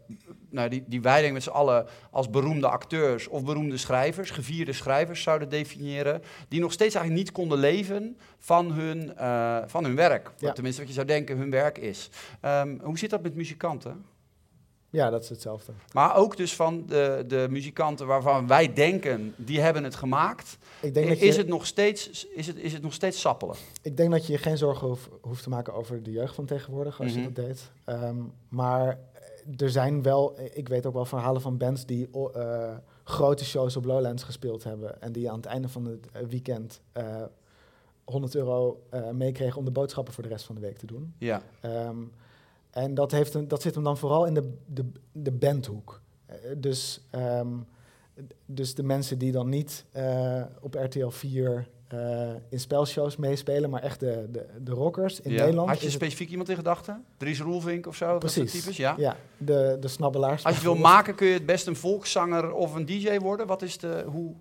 nou 0.50 0.68
die, 0.68 0.84
die 0.86 1.00
met 1.00 1.42
z'n 1.42 1.50
allen 1.50 1.86
als 2.10 2.30
beroemde 2.30 2.68
acteurs 2.68 3.28
of 3.28 3.44
beroemde 3.44 3.76
schrijvers, 3.76 4.30
gevierde 4.30 4.72
schrijvers 4.72 5.22
zouden 5.22 5.48
definiëren, 5.48 6.22
die 6.48 6.60
nog 6.60 6.72
steeds 6.72 6.94
eigenlijk 6.94 7.24
niet 7.24 7.34
konden 7.34 7.58
leven 7.58 8.18
van 8.38 8.72
hun, 8.72 9.12
van 9.68 9.84
hun 9.84 9.96
werk. 9.96 10.30
Ja. 10.36 10.52
Tenminste 10.52 10.80
wat 10.80 10.90
je 10.90 10.96
zou 10.96 11.06
denken 11.06 11.36
hun 11.36 11.50
werk 11.50 11.78
is. 11.78 12.10
Um, 12.42 12.80
hoe 12.82 12.98
zit 12.98 13.10
dat 13.10 13.22
met 13.22 13.34
muzikanten? 13.34 14.04
Ja, 14.90 15.10
dat 15.10 15.22
is 15.22 15.28
hetzelfde. 15.28 15.72
Maar 15.92 16.16
ook 16.16 16.36
dus 16.36 16.54
van 16.56 16.84
de, 16.86 17.24
de 17.26 17.46
muzikanten 17.50 18.06
waarvan 18.06 18.46
wij 18.46 18.72
denken, 18.72 19.34
die 19.36 19.60
hebben 19.60 19.84
het 19.84 19.94
gemaakt. 19.94 20.58
Ik 20.80 20.94
denk, 20.94 21.08
dat 21.08 21.18
je, 21.18 21.24
Is 21.26 21.36
het 21.36 21.46
nog 21.48 21.66
steeds, 21.66 22.26
is 22.26 22.46
het, 22.46 22.56
is 22.56 22.72
het 22.72 22.82
nog 22.82 22.92
steeds 22.92 23.20
sappelen? 23.20 23.56
ik 23.82 23.96
denk 23.96 24.10
dat 24.10 24.26
je 24.26 24.32
je 24.32 24.38
geen 24.38 24.58
zorgen 24.58 24.86
hoeft, 24.88 25.08
hoeft 25.20 25.42
te 25.42 25.48
maken 25.48 25.74
over 25.74 26.02
de 26.02 26.10
jeugd 26.10 26.34
van 26.34 26.44
tegenwoordig, 26.46 27.00
als 27.00 27.12
Mhm. 27.12 27.20
je 27.20 27.32
dat 27.32 27.44
deed. 27.46 27.70
Ehm, 27.84 28.16
maar 28.48 28.88
eh, 28.88 29.60
er 29.64 29.70
zijn 29.70 30.02
wel, 30.02 30.38
ik 30.52 30.68
weet 30.68 30.86
ook 30.86 30.94
wel 30.94 31.04
verhalen 31.04 31.40
van 31.40 31.56
bands 31.56 31.86
die 31.86 32.08
eh, 32.34 32.70
grote 33.04 33.44
shows 33.44 33.76
op 33.76 33.84
Lowlands 33.84 34.22
gespeeld 34.22 34.64
hebben. 34.64 35.02
En 35.02 35.12
die 35.12 35.30
aan 35.30 35.36
het 35.36 35.46
einde 35.46 35.68
van 35.68 35.84
het 35.84 36.06
eh, 36.12 36.22
weekend 36.28 36.80
eh 36.92 37.22
100 38.04 38.34
euro 38.34 38.82
eh, 38.90 39.10
meekregen 39.10 39.58
om 39.58 39.64
de 39.64 39.70
boodschappen 39.70 40.14
voor 40.14 40.22
de 40.22 40.28
rest 40.28 40.44
van 40.44 40.54
de 40.54 40.60
week 40.60 40.76
te 40.78 40.86
doen. 40.86 41.14
Ja. 41.18 41.42
Ehm, 41.60 41.96
en 42.70 42.94
dat, 42.94 43.10
heeft 43.10 43.34
een, 43.34 43.48
dat 43.48 43.62
zit 43.62 43.74
hem 43.74 43.84
dan 43.84 43.96
vooral 43.98 44.24
in 44.26 44.34
de, 44.34 44.52
de, 44.66 44.84
de 45.12 45.32
bandhoek. 45.32 46.00
Eh, 46.26 46.36
dus, 46.56 47.00
ehm, 47.10 47.48
dus 48.46 48.74
de 48.74 48.82
mensen 48.82 49.18
die 49.18 49.32
dan 49.32 49.48
niet 49.48 49.84
eh, 49.92 50.42
op 50.60 50.74
RTL 50.74 51.08
4 51.08 51.68
eh, 51.88 52.30
in 52.48 52.60
spelshows 52.60 53.16
meespelen, 53.16 53.70
maar 53.70 53.82
echt 53.82 54.00
de, 54.00 54.26
de, 54.32 54.46
de 54.62 54.70
rockers 54.72 55.20
in 55.20 55.32
ja. 55.32 55.40
Nederland. 55.40 55.68
Had 55.68 55.78
je 55.78 55.84
het- 55.84 55.94
specifiek 55.94 56.30
iemand 56.30 56.48
in 56.48 56.56
gedachten? 56.56 57.04
Dries 57.16 57.40
Roelvink 57.40 57.86
of 57.86 57.96
zo? 57.96 58.18
dat 58.18 58.30
soort 58.30 58.44
Precies. 58.44 58.60
types? 58.60 58.76
Ja. 58.76 58.94
Ja, 58.98 59.16
de, 59.38 59.76
de 59.80 59.88
snabbelaars. 59.88 60.44
Als 60.44 60.54
je 60.54 60.60
het 60.60 60.72
wil 60.72 60.82
maken, 60.82 61.14
kun 61.14 61.26
je 61.26 61.32
het 61.34 61.46
best 61.46 61.66
een 61.66 61.76
volkszanger 61.76 62.52
of 62.52 62.74
een 62.74 62.86
DJ 62.86 63.18
worden. 63.18 63.46
Wat 63.46 63.62
is 63.62 63.78
de, 63.78 64.04
hoe, 64.06 64.34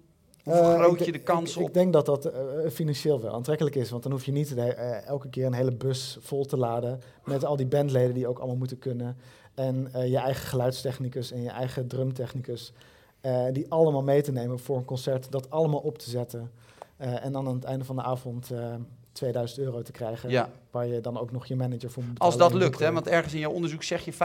hoe 0.50 0.60
Eh, 0.60 0.66
vergroot 0.70 1.00
ik 1.00 1.06
je 1.06 1.12
de- 1.12 1.20
kans 1.20 1.56
ik, 1.56 1.62
op? 1.62 1.68
Ik 1.68 1.74
denk 1.74 1.94
dat 1.94 2.06
dat 2.06 2.26
eh, 2.26 2.40
financieel 2.72 3.22
wel 3.22 3.34
aantrekkelijk 3.34 3.76
is. 3.76 3.90
Want 3.90 4.04
dan 4.04 4.12
hoef 4.12 4.26
je 4.26 4.32
niet 4.32 4.56
de- 4.56 4.62
eh, 4.74 5.08
elke 5.08 5.30
keer 5.30 5.46
een 5.46 5.54
hele 5.54 5.76
bus 5.76 6.18
vol 6.20 6.46
te 6.46 6.58
laden. 6.58 7.00
Met 7.26 7.46
al 7.46 7.56
die 7.56 7.66
bandleden 7.68 8.14
die 8.14 8.28
ook 8.28 8.38
allemaal 8.38 8.58
moeten 8.58 8.80
kunnen. 8.80 9.18
En 9.56 9.94
eh, 9.94 10.08
je 10.10 10.18
eigen 10.18 10.48
geluidstechnicus 10.48 11.32
en 11.32 11.42
je 11.42 11.50
eigen 11.50 11.88
drumtechnicus. 11.88 12.74
eh, 13.22 13.46
die 13.52 13.66
allemaal 13.72 14.04
mee 14.04 14.22
te 14.22 14.32
nemen 14.32 14.60
voor 14.60 14.78
een 14.78 14.86
concert. 14.86 15.32
Dat 15.32 15.50
allemaal 15.50 15.80
op 15.80 15.98
te 15.98 16.10
zetten. 16.10 16.52
eh, 16.98 17.26
en 17.26 17.32
dan 17.32 17.48
aan 17.48 17.54
het 17.56 17.64
einde 17.64 17.86
van 17.86 17.96
de 17.96 18.02
avond 18.02 18.52
eh 18.52 18.76
2000 19.20 19.60
euro 19.60 19.82
te 19.82 19.92
krijgen. 19.92 20.30
ja. 20.30 20.50
Waar 20.72 20.88
je 20.88 21.02
dan 21.02 21.18
ook 21.20 21.32
nog 21.32 21.46
je 21.46 21.56
manager 21.56 21.92
voor 21.92 22.04
moet 22.04 22.20
Als 22.20 22.34
betalen 22.34 22.54
dat 22.54 22.62
en 22.62 22.68
lukt, 22.68 22.80
hè, 22.80 22.92
want 22.92 23.08
ergens 23.08 23.34
in 23.34 23.40
jouw 23.40 23.52
onderzoek 23.52 23.84
zeg 23.84 24.06
je 24.06 24.14
50% 24.14 24.18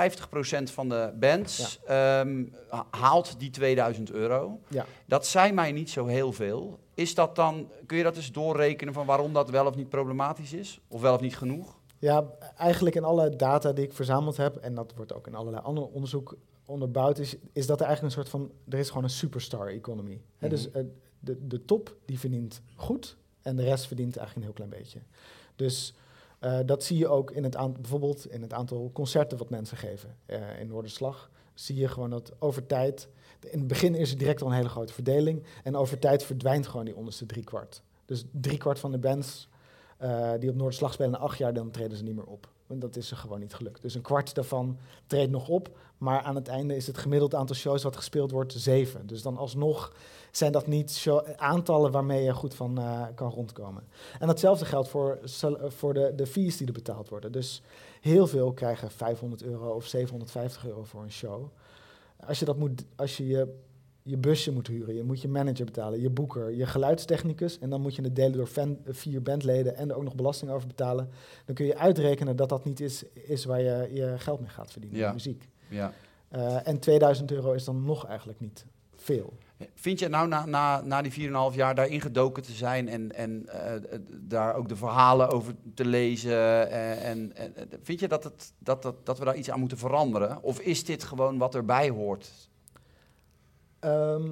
van 0.73 0.89
de 0.89 1.13
bands 1.21 1.79
ehm, 1.87 2.45
ha- 2.69 2.87
haalt 2.91 3.39
die 3.39 3.51
2000 3.51 4.11
euro. 4.13 4.61
Ja. 4.69 4.87
Dat 5.07 5.27
zijn 5.27 5.55
mij 5.55 5.73
niet 5.73 5.91
zo 5.91 6.07
heel 6.07 6.33
veel. 6.33 6.79
Is 6.95 7.15
dat 7.15 7.37
dan, 7.37 7.69
kun 7.87 7.97
je 7.97 8.03
dat 8.03 8.17
eens 8.17 8.33
doorrekenen 8.33 8.95
van 8.95 9.07
waarom 9.07 9.33
dat 9.33 9.51
wel 9.51 9.67
of 9.67 9.75
niet 9.77 9.89
problematisch 9.89 10.53
is? 10.53 10.81
Of 10.89 11.01
wel 11.01 11.15
of 11.15 11.21
niet 11.21 11.37
genoeg? 11.37 11.79
Ja, 11.99 12.25
eigenlijk 12.57 12.95
in 12.97 13.05
alle 13.05 13.37
data 13.37 13.73
die 13.73 13.85
ik 13.85 13.93
verzameld 13.93 14.37
heb, 14.37 14.57
en 14.57 14.75
dat 14.75 14.93
wordt 14.97 15.13
ook 15.15 15.27
in 15.27 15.35
allerlei 15.35 15.63
ander 15.65 15.85
onderzoek 15.85 16.37
onderbouwd, 16.67 17.19
is, 17.19 17.37
is 17.53 17.67
dat 17.67 17.81
er 17.81 17.87
eigenlijk 17.87 18.17
een 18.17 18.23
soort 18.23 18.33
van, 18.33 18.51
er 18.69 18.79
is 18.79 18.89
gewoon 18.89 19.05
een 19.05 19.11
superstar 19.11 19.67
economy. 19.69 20.21
Hè, 20.39 20.49
Dus 20.49 20.69
Mhm. 20.69 20.79
eh, 20.79 20.85
de, 21.21 21.47
de 21.47 21.65
top 21.65 21.97
die 22.05 22.19
verdient 22.19 22.61
goed 22.77 23.17
en 23.45 23.57
de 23.57 23.63
rest 23.63 23.87
verdient 23.87 24.17
eigenlijk 24.17 24.37
een 24.37 24.55
heel 24.55 24.67
klein 24.67 24.83
beetje. 24.83 24.99
Dus 25.57 25.95
eh, 26.39 26.59
dat 26.67 26.85
zie 26.85 26.99
je 26.99 27.09
ook 27.09 27.31
in 27.31 27.45
het 27.45 27.57
aantal, 27.57 27.81
bijvoorbeeld 27.81 28.31
in 28.31 28.43
het 28.43 28.53
aantal 28.53 28.91
concerten 28.93 29.39
wat 29.39 29.51
mensen 29.51 29.77
geven 29.77 30.17
eh, 30.27 30.61
in 30.61 30.67
Noorderslag. 30.67 31.31
Zie 31.55 31.77
je 31.77 31.89
gewoon 31.89 32.11
dat 32.11 32.33
over 32.39 32.67
tijd, 32.67 33.09
in 33.41 33.59
het 33.59 33.69
begin 33.69 33.95
is 33.95 34.11
er 34.11 34.19
direct 34.19 34.43
al 34.43 34.49
een 34.49 34.55
hele 34.55 34.69
grote 34.69 34.93
verdeling 34.93 35.43
en 35.63 35.77
over 35.77 35.99
tijd 35.99 36.23
verdwijnt 36.23 36.67
gewoon 36.67 36.85
die 36.85 36.97
onderste 36.97 37.27
driekwart. 37.27 37.83
Dus 38.05 38.25
driekwart 38.31 38.79
van 38.79 38.91
de 38.91 38.99
bands 38.99 39.49
eh, 39.97 40.33
die 40.39 40.51
op 40.51 40.57
Noorderslag 40.57 40.93
spelen 40.93 41.13
na 41.13 41.19
acht 41.19 41.39
jaar, 41.39 41.55
dan 41.55 41.71
treden 41.71 41.97
ze 41.97 42.03
niet 42.03 42.15
meer 42.15 42.27
op. 42.27 42.49
Want 42.67 42.81
dat 42.81 42.97
is 42.97 43.11
er 43.11 43.17
gewoon 43.17 43.41
niet 43.41 43.55
gelukt. 43.55 43.83
Dus 43.83 43.95
een 43.95 44.03
kwart 44.03 44.35
daarvan 44.35 44.79
treedt 45.07 45.31
nog 45.31 45.49
op, 45.49 45.77
maar 45.99 46.23
aan 46.23 46.35
het 46.35 46.49
einde 46.49 46.77
is 46.77 46.87
het 46.87 46.99
gemiddeld 46.99 47.35
aantal 47.35 47.57
shows 47.57 47.83
wat 47.83 47.97
gespeeld 47.97 48.31
wordt 48.31 48.53
zeven. 48.53 49.07
Dus 49.07 49.23
dan 49.23 49.37
alsnog 49.37 49.93
zijn 50.31 50.53
dat 50.53 50.67
niet 50.67 51.07
aantallen 51.37 51.91
waarmee 51.91 52.23
je 52.23 52.35
goed 52.35 52.55
van 52.55 52.79
eh, 52.79 53.03
kan 53.15 53.31
rondkomen. 53.31 53.85
En 54.19 54.27
datzelfde 54.27 54.65
geldt 54.65 54.89
voor, 54.89 55.19
voor 55.67 55.95
de, 55.95 56.13
de 56.17 56.27
fees 56.27 56.57
die 56.57 56.67
er 56.67 56.73
betaald 56.73 57.09
worden. 57.09 57.33
Dus 57.33 57.63
heel 58.01 58.27
veel 58.27 58.53
krijgen 58.53 58.91
500 58.91 59.43
euro 59.43 59.75
of 59.75 59.87
750 59.87 60.67
euro 60.67 60.85
voor 60.85 61.03
een 61.03 61.13
show. 61.13 61.49
Als 62.27 62.39
je, 62.39 62.45
dat 62.45 62.57
moet, 62.57 62.85
als 62.97 63.17
je, 63.17 63.27
je 63.27 63.55
je 64.07 64.17
busje 64.17 64.53
moet 64.53 64.67
huren, 64.67 64.95
je 64.95 65.03
moet 65.03 65.21
je 65.23 65.29
manager 65.29 65.65
betalen, 65.65 66.01
je 66.01 66.11
boeker, 66.11 66.51
je 66.53 66.67
geluidstechnicus. 66.67 67.59
En 67.59 67.71
dan 67.71 67.81
moet 67.81 67.95
je 67.95 68.03
het 68.03 68.17
delen 68.17 68.33
door 68.33 68.47
fan- 68.47 68.79
vier 68.87 69.23
bandleden 69.23 69.77
en 69.77 69.91
er 69.91 69.97
ook 69.97 70.03
nog 70.03 70.15
belasting 70.15 70.51
over 70.51 70.67
betalen. 70.69 71.09
Dan 71.45 71.55
kun 71.55 71.67
je 71.67 71.79
uitrekenen 71.79 72.37
dat 72.37 72.49
dat 72.49 72.65
niet 72.65 72.81
is, 72.81 73.05
is 73.13 73.45
waar 73.45 73.61
je 73.61 73.89
je 73.93 74.15
geld 74.19 74.41
mee 74.41 74.49
gaat 74.49 74.71
verdienen, 74.73 74.99
Ja. 74.99 75.13
muziek. 75.13 75.49
Ja. 75.69 75.93
Eh, 76.29 76.69
en 76.69 76.79
2000 76.79 77.31
euro 77.33 77.53
is 77.53 77.65
dan 77.65 77.85
nog 77.85 78.07
eigenlijk 78.07 78.41
niet 78.41 78.67
veel. 78.97 79.33
Vind 79.75 79.99
je 79.99 80.09
nou 80.09 80.29
na, 80.29 80.45
na, 80.47 80.81
na 80.81 81.03
die 81.03 81.13
4,5 81.51 81.55
jaar 81.57 81.75
daarin 81.75 82.01
gedoken 82.01 82.43
te 82.43 82.53
zijn 82.53 82.89
en, 82.89 83.13
en 83.15 83.47
eh, 83.49 83.75
eh, 83.75 83.83
daar 84.21 84.55
ook 84.55 84.69
de 84.69 84.77
verhalen 84.77 85.29
over 85.31 85.55
te 85.75 85.85
lezen? 85.85 86.33
eh, 86.71 87.09
en, 87.11 87.37
en, 87.37 87.57
en 87.57 87.69
vind 87.83 88.01
je 88.01 88.09
dat, 88.09 88.25
het, 88.25 88.53
dat, 88.59 88.83
dat, 88.83 89.07
dat 89.07 89.19
we 89.19 89.25
daar 89.25 89.37
iets 89.37 89.51
aan 89.51 89.61
moeten 89.61 89.79
veranderen? 89.79 90.43
Of 90.43 90.61
is 90.61 90.85
dit 90.85 91.05
gewoon 91.05 91.39
wat 91.39 91.55
erbij 91.55 91.89
hoort? 91.91 92.31
Ehm, 93.85 94.31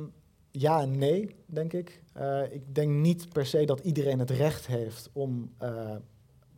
ja 0.50 0.80
en 0.80 0.98
nee, 0.98 1.34
denk 1.46 1.72
ik. 1.72 2.02
Eh, 2.12 2.52
ik 2.52 2.74
denk 2.74 2.90
niet 2.92 3.28
per 3.32 3.46
se 3.46 3.64
dat 3.64 3.80
iedereen 3.80 4.18
het 4.18 4.30
recht 4.30 4.66
heeft 4.66 5.08
om 5.12 5.52
eh, 5.58 5.90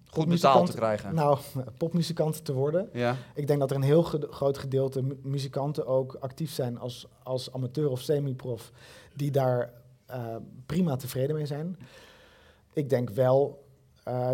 Goed 0.07 0.29
betaald 0.29 0.67
te 0.71 0.77
krijgen. 0.77 1.15
nou, 1.15 1.39
popmuzikant 1.79 2.45
te 2.45 2.53
worden. 2.53 2.89
ja, 2.93 3.17
Ik 3.35 3.47
denk 3.47 3.61
dat 3.61 3.71
er 3.71 3.77
een 3.77 3.83
heel 3.83 4.03
ge- 4.03 4.27
groot 4.31 4.59
gedeelte 4.59 5.03
mu- 5.03 5.19
muzikanten 5.23 5.87
ook 5.87 6.15
actief 6.21 6.51
zijn 6.53 6.79
als, 6.79 7.07
als 7.23 7.53
amateur 7.53 7.89
of 7.91 8.01
semi-prof, 8.01 8.73
die 9.15 9.31
daar 9.31 9.73
eh, 10.07 10.37
prima 10.67 10.97
tevreden 10.97 11.37
mee 11.37 11.47
zijn. 11.47 11.79
Ik 12.73 12.89
denk 12.89 13.11
wel 13.11 13.63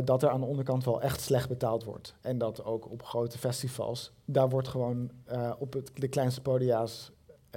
dat 0.04 0.22
er 0.22 0.28
aan 0.28 0.40
de 0.40 0.46
onderkant 0.46 0.84
wel 0.84 1.00
echt 1.02 1.20
slecht 1.20 1.48
betaald 1.48 1.84
wordt. 1.84 2.14
En 2.20 2.38
dat 2.38 2.64
ook 2.64 2.90
op 2.90 3.02
grote 3.02 3.38
festivals, 3.38 4.12
daar 4.24 4.48
wordt 4.48 4.68
gewoon 4.68 5.10
op 5.58 5.72
het, 5.72 5.90
de 5.94 6.08
kleinste 6.08 6.40
podia's 6.40 7.10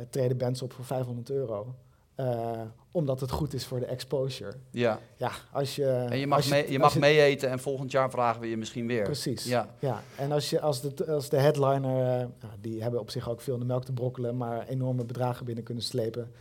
treden 0.09 0.37
bands 0.37 0.61
op 0.61 0.73
voor 0.73 0.85
500 0.85 1.29
euro. 1.29 1.75
Eh, 2.15 2.61
omdat 2.91 3.19
het 3.19 3.31
goed 3.31 3.53
is 3.53 3.65
voor 3.65 3.79
de 3.79 3.85
exposure. 3.85 4.53
ja. 4.71 4.99
Ja, 5.17 5.31
als 5.51 5.75
je... 5.75 5.85
En 5.85 6.17
je 6.17 6.27
mag, 6.27 6.49
mee, 6.49 6.71
je 6.71 6.81
als 6.81 6.93
mag 6.93 7.01
meeeten 7.01 7.49
en 7.49 7.59
volgend 7.59 7.91
jaar 7.91 8.09
vragen 8.09 8.41
we 8.41 8.49
je 8.49 8.57
misschien 8.57 8.87
weer. 8.87 9.03
Precies. 9.03 9.45
Ja, 9.45 9.75
Ja, 9.79 10.01
en 10.17 10.31
als, 10.31 10.49
je, 10.49 10.61
als, 10.61 10.81
de, 10.81 11.11
als 11.11 11.29
de 11.29 11.37
headliner, 11.37 11.97
eh, 11.99 12.27
nou, 12.41 12.53
die 12.61 12.81
hebben 12.81 12.99
op 12.99 13.09
zich 13.09 13.29
ook 13.29 13.41
veel 13.41 13.53
in 13.53 13.59
de 13.59 13.65
melk 13.65 13.85
te 13.85 13.93
brokkelen, 13.93 14.37
maar 14.37 14.67
enorme 14.67 15.03
bedragen 15.03 15.45
binnen 15.45 15.63
kunnen 15.63 15.83
slepen, 15.83 16.31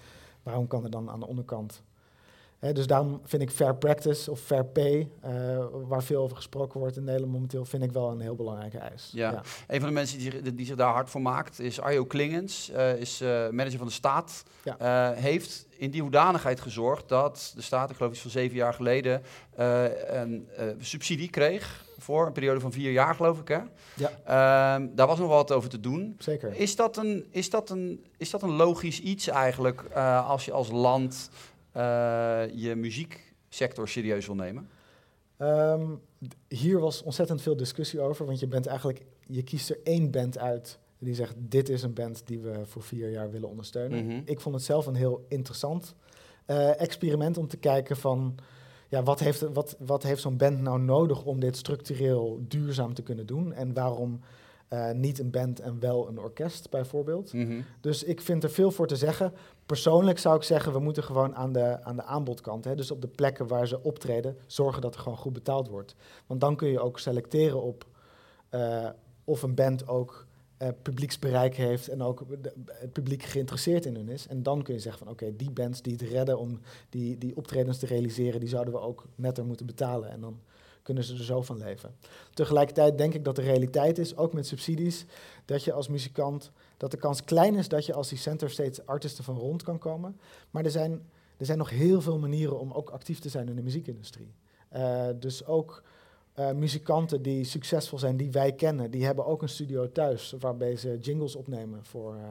waarom 0.43 0.67
kan 0.67 0.85
er 0.85 0.91
dan 0.91 1.11
aan 1.11 1.21
de 1.21 1.27
onderkant? 1.27 1.83
Dus 2.71 2.87
daarom 2.87 3.21
vind 3.25 3.43
ik 3.43 3.51
fair 3.51 3.77
practice 3.77 4.31
of 4.31 4.41
fair 4.41 4.65
pay, 4.65 5.09
eh, 5.21 5.33
waar 5.73 6.03
veel 6.03 6.23
over 6.23 6.37
gesproken 6.37 6.81
wordt 6.81 6.97
in 6.97 7.05
Nederland 7.05 7.33
momenteel, 7.33 7.65
vind 7.65 7.83
ik 7.83 7.93
wel 7.93 8.11
een 8.11 8.21
heel 8.21 8.35
belangrijke 8.35 8.79
eis. 8.79 9.11
Ja. 9.13 9.43
Een 9.67 9.79
van 9.79 9.89
de 9.89 9.95
mensen 9.95 10.19
die 10.19 10.31
zich, 10.31 10.55
die 10.55 10.67
zich 10.67 10.77
daar 10.77 10.93
hard 10.93 11.11
voor 11.11 11.23
maakt 11.23 11.61
is 11.61 11.81
Arjo 11.81 12.05
Klingens, 12.05 12.71
eh, 12.71 12.97
is 12.97 13.21
eh, 13.21 13.49
manager 13.49 13.79
van 13.79 13.87
de 13.87 13.93
staat. 13.93 14.43
Ja. 14.63 15.13
Heeft 15.13 15.67
in 15.77 15.91
die 15.91 16.03
hoedanigheid 16.03 16.61
gezorgd 16.61 17.09
dat 17.09 17.53
de 17.55 17.63
staat, 17.63 17.91
ik 17.91 17.97
geloof 17.97 18.13
iets 18.13 18.21
van 18.21 18.31
zeven 18.31 18.57
jaar 18.57 18.75
geleden, 18.75 19.23
een 19.57 20.49
subsidie 20.79 21.31
kreeg 21.31 21.85
voor 21.99 22.27
een 22.27 22.33
periode 22.33 22.61
van 22.61 22.73
vier 22.73 22.93
jaar, 22.93 23.15
geloof 23.15 23.41
ik. 23.41 23.49
Hè? 23.49 23.61
Ja. 23.95 24.11
Ehm, 24.25 24.89
daar 24.95 25.07
was 25.07 25.19
nog 25.19 25.29
wat 25.29 25.53
over 25.53 25.69
te 25.69 25.81
doen. 25.81 26.17
Zeker. 26.19 26.55
Is 26.55 26.77
dat 26.77 26.97
een, 26.97 27.27
is 27.31 27.51
dat 27.51 27.71
een, 27.71 28.05
is 28.17 28.31
dat 28.31 28.43
een 28.43 28.53
logisch 28.53 29.01
iets 29.01 29.29
eigenlijk 29.29 29.83
als 30.27 30.45
je 30.45 30.53
als 30.53 30.71
land 30.71 31.31
je 32.55 32.73
muzieksector 32.77 33.89
serieus 33.89 34.27
wil 34.27 34.35
nemen? 34.35 34.69
Ehm, 35.37 35.87
hier 36.49 36.81
was 36.81 37.03
ontzettend 37.03 37.43
veel 37.43 37.57
discussie 37.57 38.01
over, 38.01 38.27
want 38.27 38.41
je 38.41 38.47
bent 38.47 38.67
eigenlijk, 38.67 39.05
je 39.27 39.43
kiest 39.43 39.71
er 39.71 39.79
één 39.85 40.11
band 40.11 40.39
uit 40.39 40.79
die 41.05 41.15
zegt, 41.15 41.35
dit 41.39 41.69
is 41.69 41.83
een 41.83 41.95
band 41.95 42.23
die 42.27 42.41
we 42.41 42.61
voor 42.65 42.83
vier 42.83 43.11
jaar 43.11 43.31
willen 43.31 43.49
ondersteunen. 43.49 44.07
Mhm. 44.07 44.21
Ik 44.25 44.41
vond 44.41 44.55
het 44.55 44.65
zelf 44.65 44.87
een 44.87 44.95
heel 44.95 45.25
interessant 45.29 45.95
eh, 46.47 46.81
experiment 46.81 47.39
om 47.39 47.49
te 47.49 47.57
kijken 47.57 47.97
van, 47.97 48.35
ja, 48.89 49.03
wat 49.03 49.21
heeft, 49.21 49.41
wat, 49.41 49.77
wat 49.79 50.03
heeft 50.03 50.23
zo'n 50.23 50.37
band 50.37 50.61
nou 50.61 50.81
nodig 50.81 51.25
om 51.25 51.41
dit 51.41 51.57
structureel 51.57 52.45
duurzaam 52.49 52.95
te 52.95 53.03
kunnen 53.03 53.27
doen? 53.27 53.53
En 53.53 53.73
waarom 53.73 54.21
eh, 54.69 54.91
niet 54.91 55.19
een 55.19 55.31
band 55.31 55.61
en 55.61 55.81
wel 55.81 56.09
een 56.09 56.19
orkest 56.19 56.71
bijvoorbeeld? 56.71 57.33
Mhm. 57.33 57.61
Dus 57.81 58.03
ik 58.03 58.21
vind 58.21 58.45
er 58.45 58.51
veel 58.51 58.71
voor 58.71 58.87
te 58.87 58.97
zeggen. 58.97 59.33
Persoonlijk 59.73 60.19
zou 60.19 60.37
ik 60.37 60.43
zeggen, 60.43 60.73
we 60.73 60.79
moeten 60.79 61.03
gewoon 61.03 61.37
aan 61.37 61.53
de, 61.53 61.83
aan 61.83 61.97
de 61.97 62.03
aanbodkant, 62.03 62.65
hè, 62.65 62.75
dus 62.75 62.91
op 62.91 63.01
de 63.01 63.09
plekken 63.09 63.47
waar 63.47 63.67
ze 63.67 63.83
optreden, 63.83 64.37
zorgen 64.47 64.83
dat 64.83 64.95
er 64.95 65.01
gewoon 65.01 65.19
goed 65.19 65.33
betaald 65.33 65.69
wordt. 65.69 65.95
Want 66.27 66.41
dan 66.41 66.57
kun 66.57 66.69
je 66.69 66.81
ook 66.81 66.99
selecteren 66.99 67.63
op 67.63 67.87
eh, 68.49 68.89
of 69.25 69.43
een 69.43 69.55
band 69.55 69.89
ook 69.89 70.27
eh, 70.57 70.69
publieksbereik 70.83 71.55
heeft 71.55 71.89
en 71.89 72.03
ook 72.03 72.25
het 72.67 72.93
publiek 72.93 73.23
geïnteresseerd 73.23 73.87
in 73.87 73.95
hun 73.95 74.09
is. 74.09 74.27
En 74.27 74.43
dan 74.43 74.63
kun 74.63 74.75
je 74.75 74.81
zeggen 74.81 75.05
van 75.05 75.13
oké, 75.13 75.37
die 75.37 75.51
bands 75.51 75.83
die 75.83 75.93
het 75.93 76.03
redden 76.03 76.39
om 76.39 76.61
die, 76.89 77.19
die 77.19 77.37
optredens 77.37 77.79
te 77.79 77.87
realiseren, 77.87 78.41
die 78.41 78.49
zouden 78.49 78.75
we 78.75 78.81
ook 78.81 79.07
netter 79.15 79.45
moeten 79.45 79.67
betalen. 79.67 80.11
En 80.11 80.21
dan 80.21 80.41
kunnen 80.83 81.05
ze 81.05 81.15
er 81.15 81.25
zo 81.25 81.43
van 81.43 81.59
leven. 81.59 81.95
Tegelijkertijd 82.35 82.99
denk 82.99 83.15
ik 83.15 83.25
dat 83.25 83.37
de 83.37 83.43
realiteit 83.43 83.99
is, 83.99 84.17
ook 84.17 84.33
met 84.33 84.47
subsidies, 84.47 85.05
dat 85.45 85.65
je 85.65 85.73
als 85.73 85.89
muzikant, 85.89 86.51
dat 86.83 86.91
de 86.91 86.97
kans 86.97 87.25
klein 87.25 87.55
is 87.55 87.69
dat 87.69 87.87
je 87.87 87.95
als 87.95 88.09
die 88.09 88.19
center 88.19 88.51
stage 88.51 88.83
artiesten 88.87 89.25
van 89.25 89.37
rond 89.37 89.63
kan 89.63 89.79
komen. 89.79 90.21
Maar 90.51 90.65
er 90.65 90.71
zijn, 90.71 90.93
er 91.37 91.47
zijn 91.47 91.59
nog 91.59 91.71
heel 91.71 92.01
veel 92.01 92.19
manieren 92.19 92.59
om 92.59 92.73
ook 92.73 92.91
actief 92.91 93.19
te 93.19 93.29
zijn 93.29 93.49
in 93.49 93.57
de 93.57 93.63
muziekindustrie. 93.63 94.35
Uh, 94.73 95.09
dus 95.19 95.47
ook 95.47 95.83
uh, 96.39 96.53
muzikanten 96.53 97.23
die 97.23 97.45
succesvol 97.45 97.99
zijn, 97.99 98.17
die 98.17 98.31
wij 98.31 98.53
kennen, 98.53 98.91
die 98.91 99.05
hebben 99.05 99.27
ook 99.27 99.43
een 99.43 99.49
studio 99.49 99.93
thuis 99.93 100.35
waarbij 100.39 100.77
ze 100.77 100.99
jingles 101.01 101.37
opnemen 101.37 101.85
voor 101.85 102.15
uh, 102.15 102.23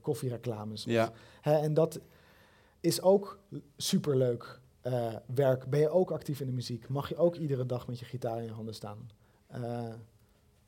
koffiereclames. 0.00 0.84
Ja. 0.84 1.12
Hè, 1.40 1.54
en 1.54 1.74
dat 1.74 2.00
is 2.80 3.02
ook 3.02 3.38
superleuk 3.76 4.60
uh, 4.82 5.14
werk. 5.34 5.66
Ben 5.66 5.80
je 5.80 5.88
ook 5.88 6.10
actief 6.10 6.40
in 6.40 6.46
de 6.46 6.52
muziek? 6.52 6.88
Mag 6.88 7.08
je 7.08 7.16
ook 7.16 7.36
iedere 7.36 7.66
dag 7.66 7.86
met 7.86 7.98
je 7.98 8.04
gitaar 8.04 8.38
in 8.38 8.44
je 8.44 8.52
handen 8.52 8.74
staan? 8.74 9.10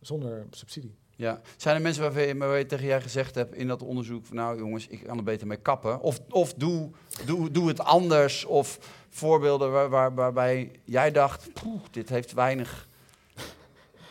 zonder 0.00 0.46
subsidie. 0.50 0.96
Ja. 1.18 1.40
Zijn 1.56 1.76
er 1.76 1.82
mensen 1.82 2.02
waarvan 2.02 2.22
je, 2.22 2.36
waar 2.36 2.58
je 2.58 2.66
tegen 2.66 2.86
jij 2.86 3.00
gezegd 3.00 3.34
hebt 3.34 3.54
in 3.54 3.68
dat 3.68 3.82
onderzoek... 3.82 4.26
Van, 4.26 4.36
nou 4.36 4.58
jongens, 4.58 4.86
ik 4.86 5.02
kan 5.04 5.16
er 5.18 5.24
beter 5.24 5.46
mee 5.46 5.56
kappen. 5.56 6.00
Of, 6.00 6.20
of 6.30 6.54
doe, 6.54 6.90
doe, 7.26 7.50
doe 7.50 7.68
het 7.68 7.80
anders. 7.80 8.44
Of 8.44 8.78
voorbeelden 9.08 9.72
waar, 9.72 9.88
waar, 9.88 10.14
waarbij 10.14 10.70
jij 10.84 11.10
dacht... 11.10 11.52
Poeh, 11.52 11.82
dit 11.90 12.08
heeft 12.08 12.32
weinig 12.32 12.88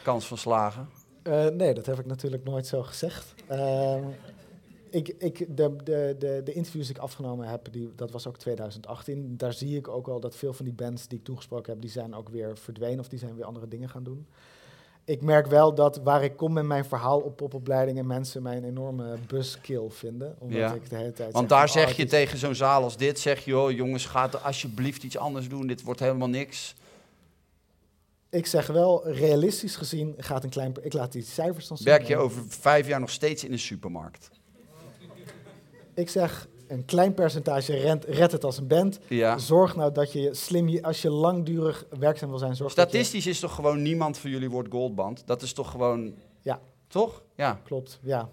kans 0.03 0.27
van 0.27 0.37
slagen. 0.37 0.89
Uh, 1.23 1.47
nee, 1.47 1.73
dat 1.73 1.85
heb 1.85 1.99
ik 1.99 2.05
natuurlijk 2.05 2.43
nooit 2.43 2.67
zo 2.67 2.83
gezegd. 2.83 3.33
Uh, 3.51 4.07
ik, 4.89 5.07
ik, 5.07 5.57
de, 5.57 5.75
de, 5.83 6.15
de, 6.19 6.41
de, 6.43 6.53
interviews 6.53 6.87
die 6.87 6.95
ik 6.95 7.01
afgenomen 7.01 7.47
heb, 7.47 7.67
die, 7.71 7.91
dat 7.95 8.11
was 8.11 8.27
ook 8.27 8.37
2018. 8.37 9.37
Daar 9.37 9.53
zie 9.53 9.77
ik 9.77 9.87
ook 9.87 10.07
al 10.07 10.19
dat 10.19 10.35
veel 10.35 10.53
van 10.53 10.65
die 10.65 10.73
bands 10.73 11.07
die 11.07 11.17
ik 11.17 11.23
toegesproken 11.23 11.71
heb... 11.71 11.81
die 11.81 11.91
zijn 11.91 12.15
ook 12.15 12.29
weer 12.29 12.57
verdwenen 12.57 12.99
of 12.99 13.07
die 13.07 13.19
zijn 13.19 13.35
weer 13.35 13.45
andere 13.45 13.67
dingen 13.67 13.89
gaan 13.89 14.03
doen 14.03 14.27
ik 15.07 15.21
merk 15.21 15.47
wel 15.47 15.73
dat 15.73 15.99
waar 16.03 16.23
ik 16.23 16.37
kom 16.37 16.53
met 16.53 16.65
mijn 16.65 16.85
verhaal 16.85 17.19
op 17.19 17.35
popopleidingen 17.35 18.07
mensen 18.07 18.41
mij 18.41 18.57
een 18.57 18.63
enorme 18.63 19.17
buskill 19.27 19.89
vinden. 19.89 20.35
Omdat 20.39 20.57
ja. 20.57 20.73
ik 20.73 20.89
de 20.89 20.95
hele 20.95 21.13
tijd 21.13 21.33
Want 21.33 21.49
daar 21.49 21.69
zeg 21.69 21.95
je 21.95 22.05
tegen 22.05 22.37
zo'n 22.37 22.55
zaal 22.55 22.83
als 22.83 22.97
dit, 22.97 23.19
zeg 23.19 23.45
je, 23.45 23.57
oh 23.57 23.71
jongens, 23.71 24.05
ga 24.05 24.29
alsjeblieft 24.43 25.03
iets 25.03 25.17
anders 25.17 25.49
doen, 25.49 25.67
dit 25.67 25.83
wordt 25.83 25.99
helemaal 25.99 26.27
niks. 26.27 26.75
Ik 28.29 28.45
zeg 28.45 28.67
wel, 28.67 29.09
realistisch 29.09 29.75
gezien 29.75 30.15
gaat 30.17 30.43
een 30.43 30.49
klein... 30.49 30.73
Ik 30.81 30.93
laat 30.93 31.11
die 31.11 31.23
cijfers 31.23 31.67
dan 31.67 31.77
zien. 31.77 31.87
Werk 31.87 32.07
je 32.07 32.17
over 32.17 32.43
vijf 32.47 32.87
jaar 32.87 32.99
nog 32.99 33.09
steeds 33.09 33.43
in 33.43 33.51
een 33.51 33.59
supermarkt? 33.59 34.29
Ik 35.93 36.09
zeg, 36.09 36.47
een 36.67 36.86
klein 36.86 37.13
percentage 37.13 37.75
rent, 37.75 38.05
redt 38.05 38.31
het 38.31 38.43
als 38.43 38.57
een 38.57 38.67
band. 38.67 39.00
Ja. 39.07 39.38
Zorg 39.38 39.75
nou 39.75 39.91
dat 39.91 40.12
je 40.12 40.33
slim, 40.33 40.79
als 40.81 41.01
je 41.01 41.09
langdurig 41.09 41.86
werkzaam 42.00 42.29
wil 42.29 42.38
zijn, 42.38 42.55
zorg 42.55 42.71
Statistisch 42.71 43.24
dat 43.24 43.33
is 43.33 43.39
toch 43.39 43.55
gewoon 43.55 43.81
niemand 43.81 44.17
van 44.17 44.29
jullie 44.29 44.50
wordt 44.50 44.71
goldband? 44.71 45.24
Dat 45.25 45.41
is 45.41 45.53
toch 45.53 45.71
gewoon... 45.71 46.13
Ja. 46.41 46.62
Toch? 46.88 47.24
Ja. 47.36 47.62
Klopt, 47.63 48.00
ja. 48.01 48.29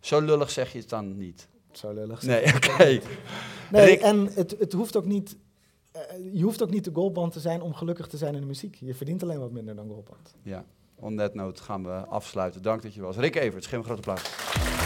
Zo 0.00 0.20
lullig 0.20 0.50
zeg 0.50 0.72
je 0.72 0.78
het 0.78 0.88
dan 0.88 1.16
niet? 1.16 1.48
Zo 1.72 1.92
lullig. 1.92 2.22
Nee, 2.22 2.54
oké. 2.54 3.00
Nee, 3.70 3.98
en 3.98 4.26
het, 4.26 4.56
het 4.58 4.72
hoeft 4.72 4.96
ook 4.96 5.04
niet... 5.04 5.36
Uh, 5.96 6.32
je 6.32 6.42
hoeft 6.42 6.62
ook 6.62 6.70
niet 6.70 6.84
de 6.84 6.90
goldband 6.94 7.32
te 7.32 7.40
zijn 7.40 7.62
om 7.62 7.74
gelukkig 7.74 8.06
te 8.06 8.16
zijn 8.16 8.34
in 8.34 8.40
de 8.40 8.46
muziek. 8.46 8.76
Je 8.80 8.94
verdient 8.94 9.22
alleen 9.22 9.38
wat 9.38 9.50
minder 9.50 9.74
dan 9.74 9.88
goldband. 9.88 10.34
Ja, 10.42 10.64
on 10.94 11.16
that 11.16 11.34
note 11.34 11.62
gaan 11.62 11.84
we 11.84 11.90
afsluiten. 11.90 12.62
Dank 12.62 12.82
dat 12.82 12.94
je 12.94 13.00
was. 13.00 13.16
Rick 13.16 13.34
Evert, 13.34 13.66
geef 13.66 13.78
een 13.78 13.84
grote 13.84 14.10
applaus. 14.10 14.83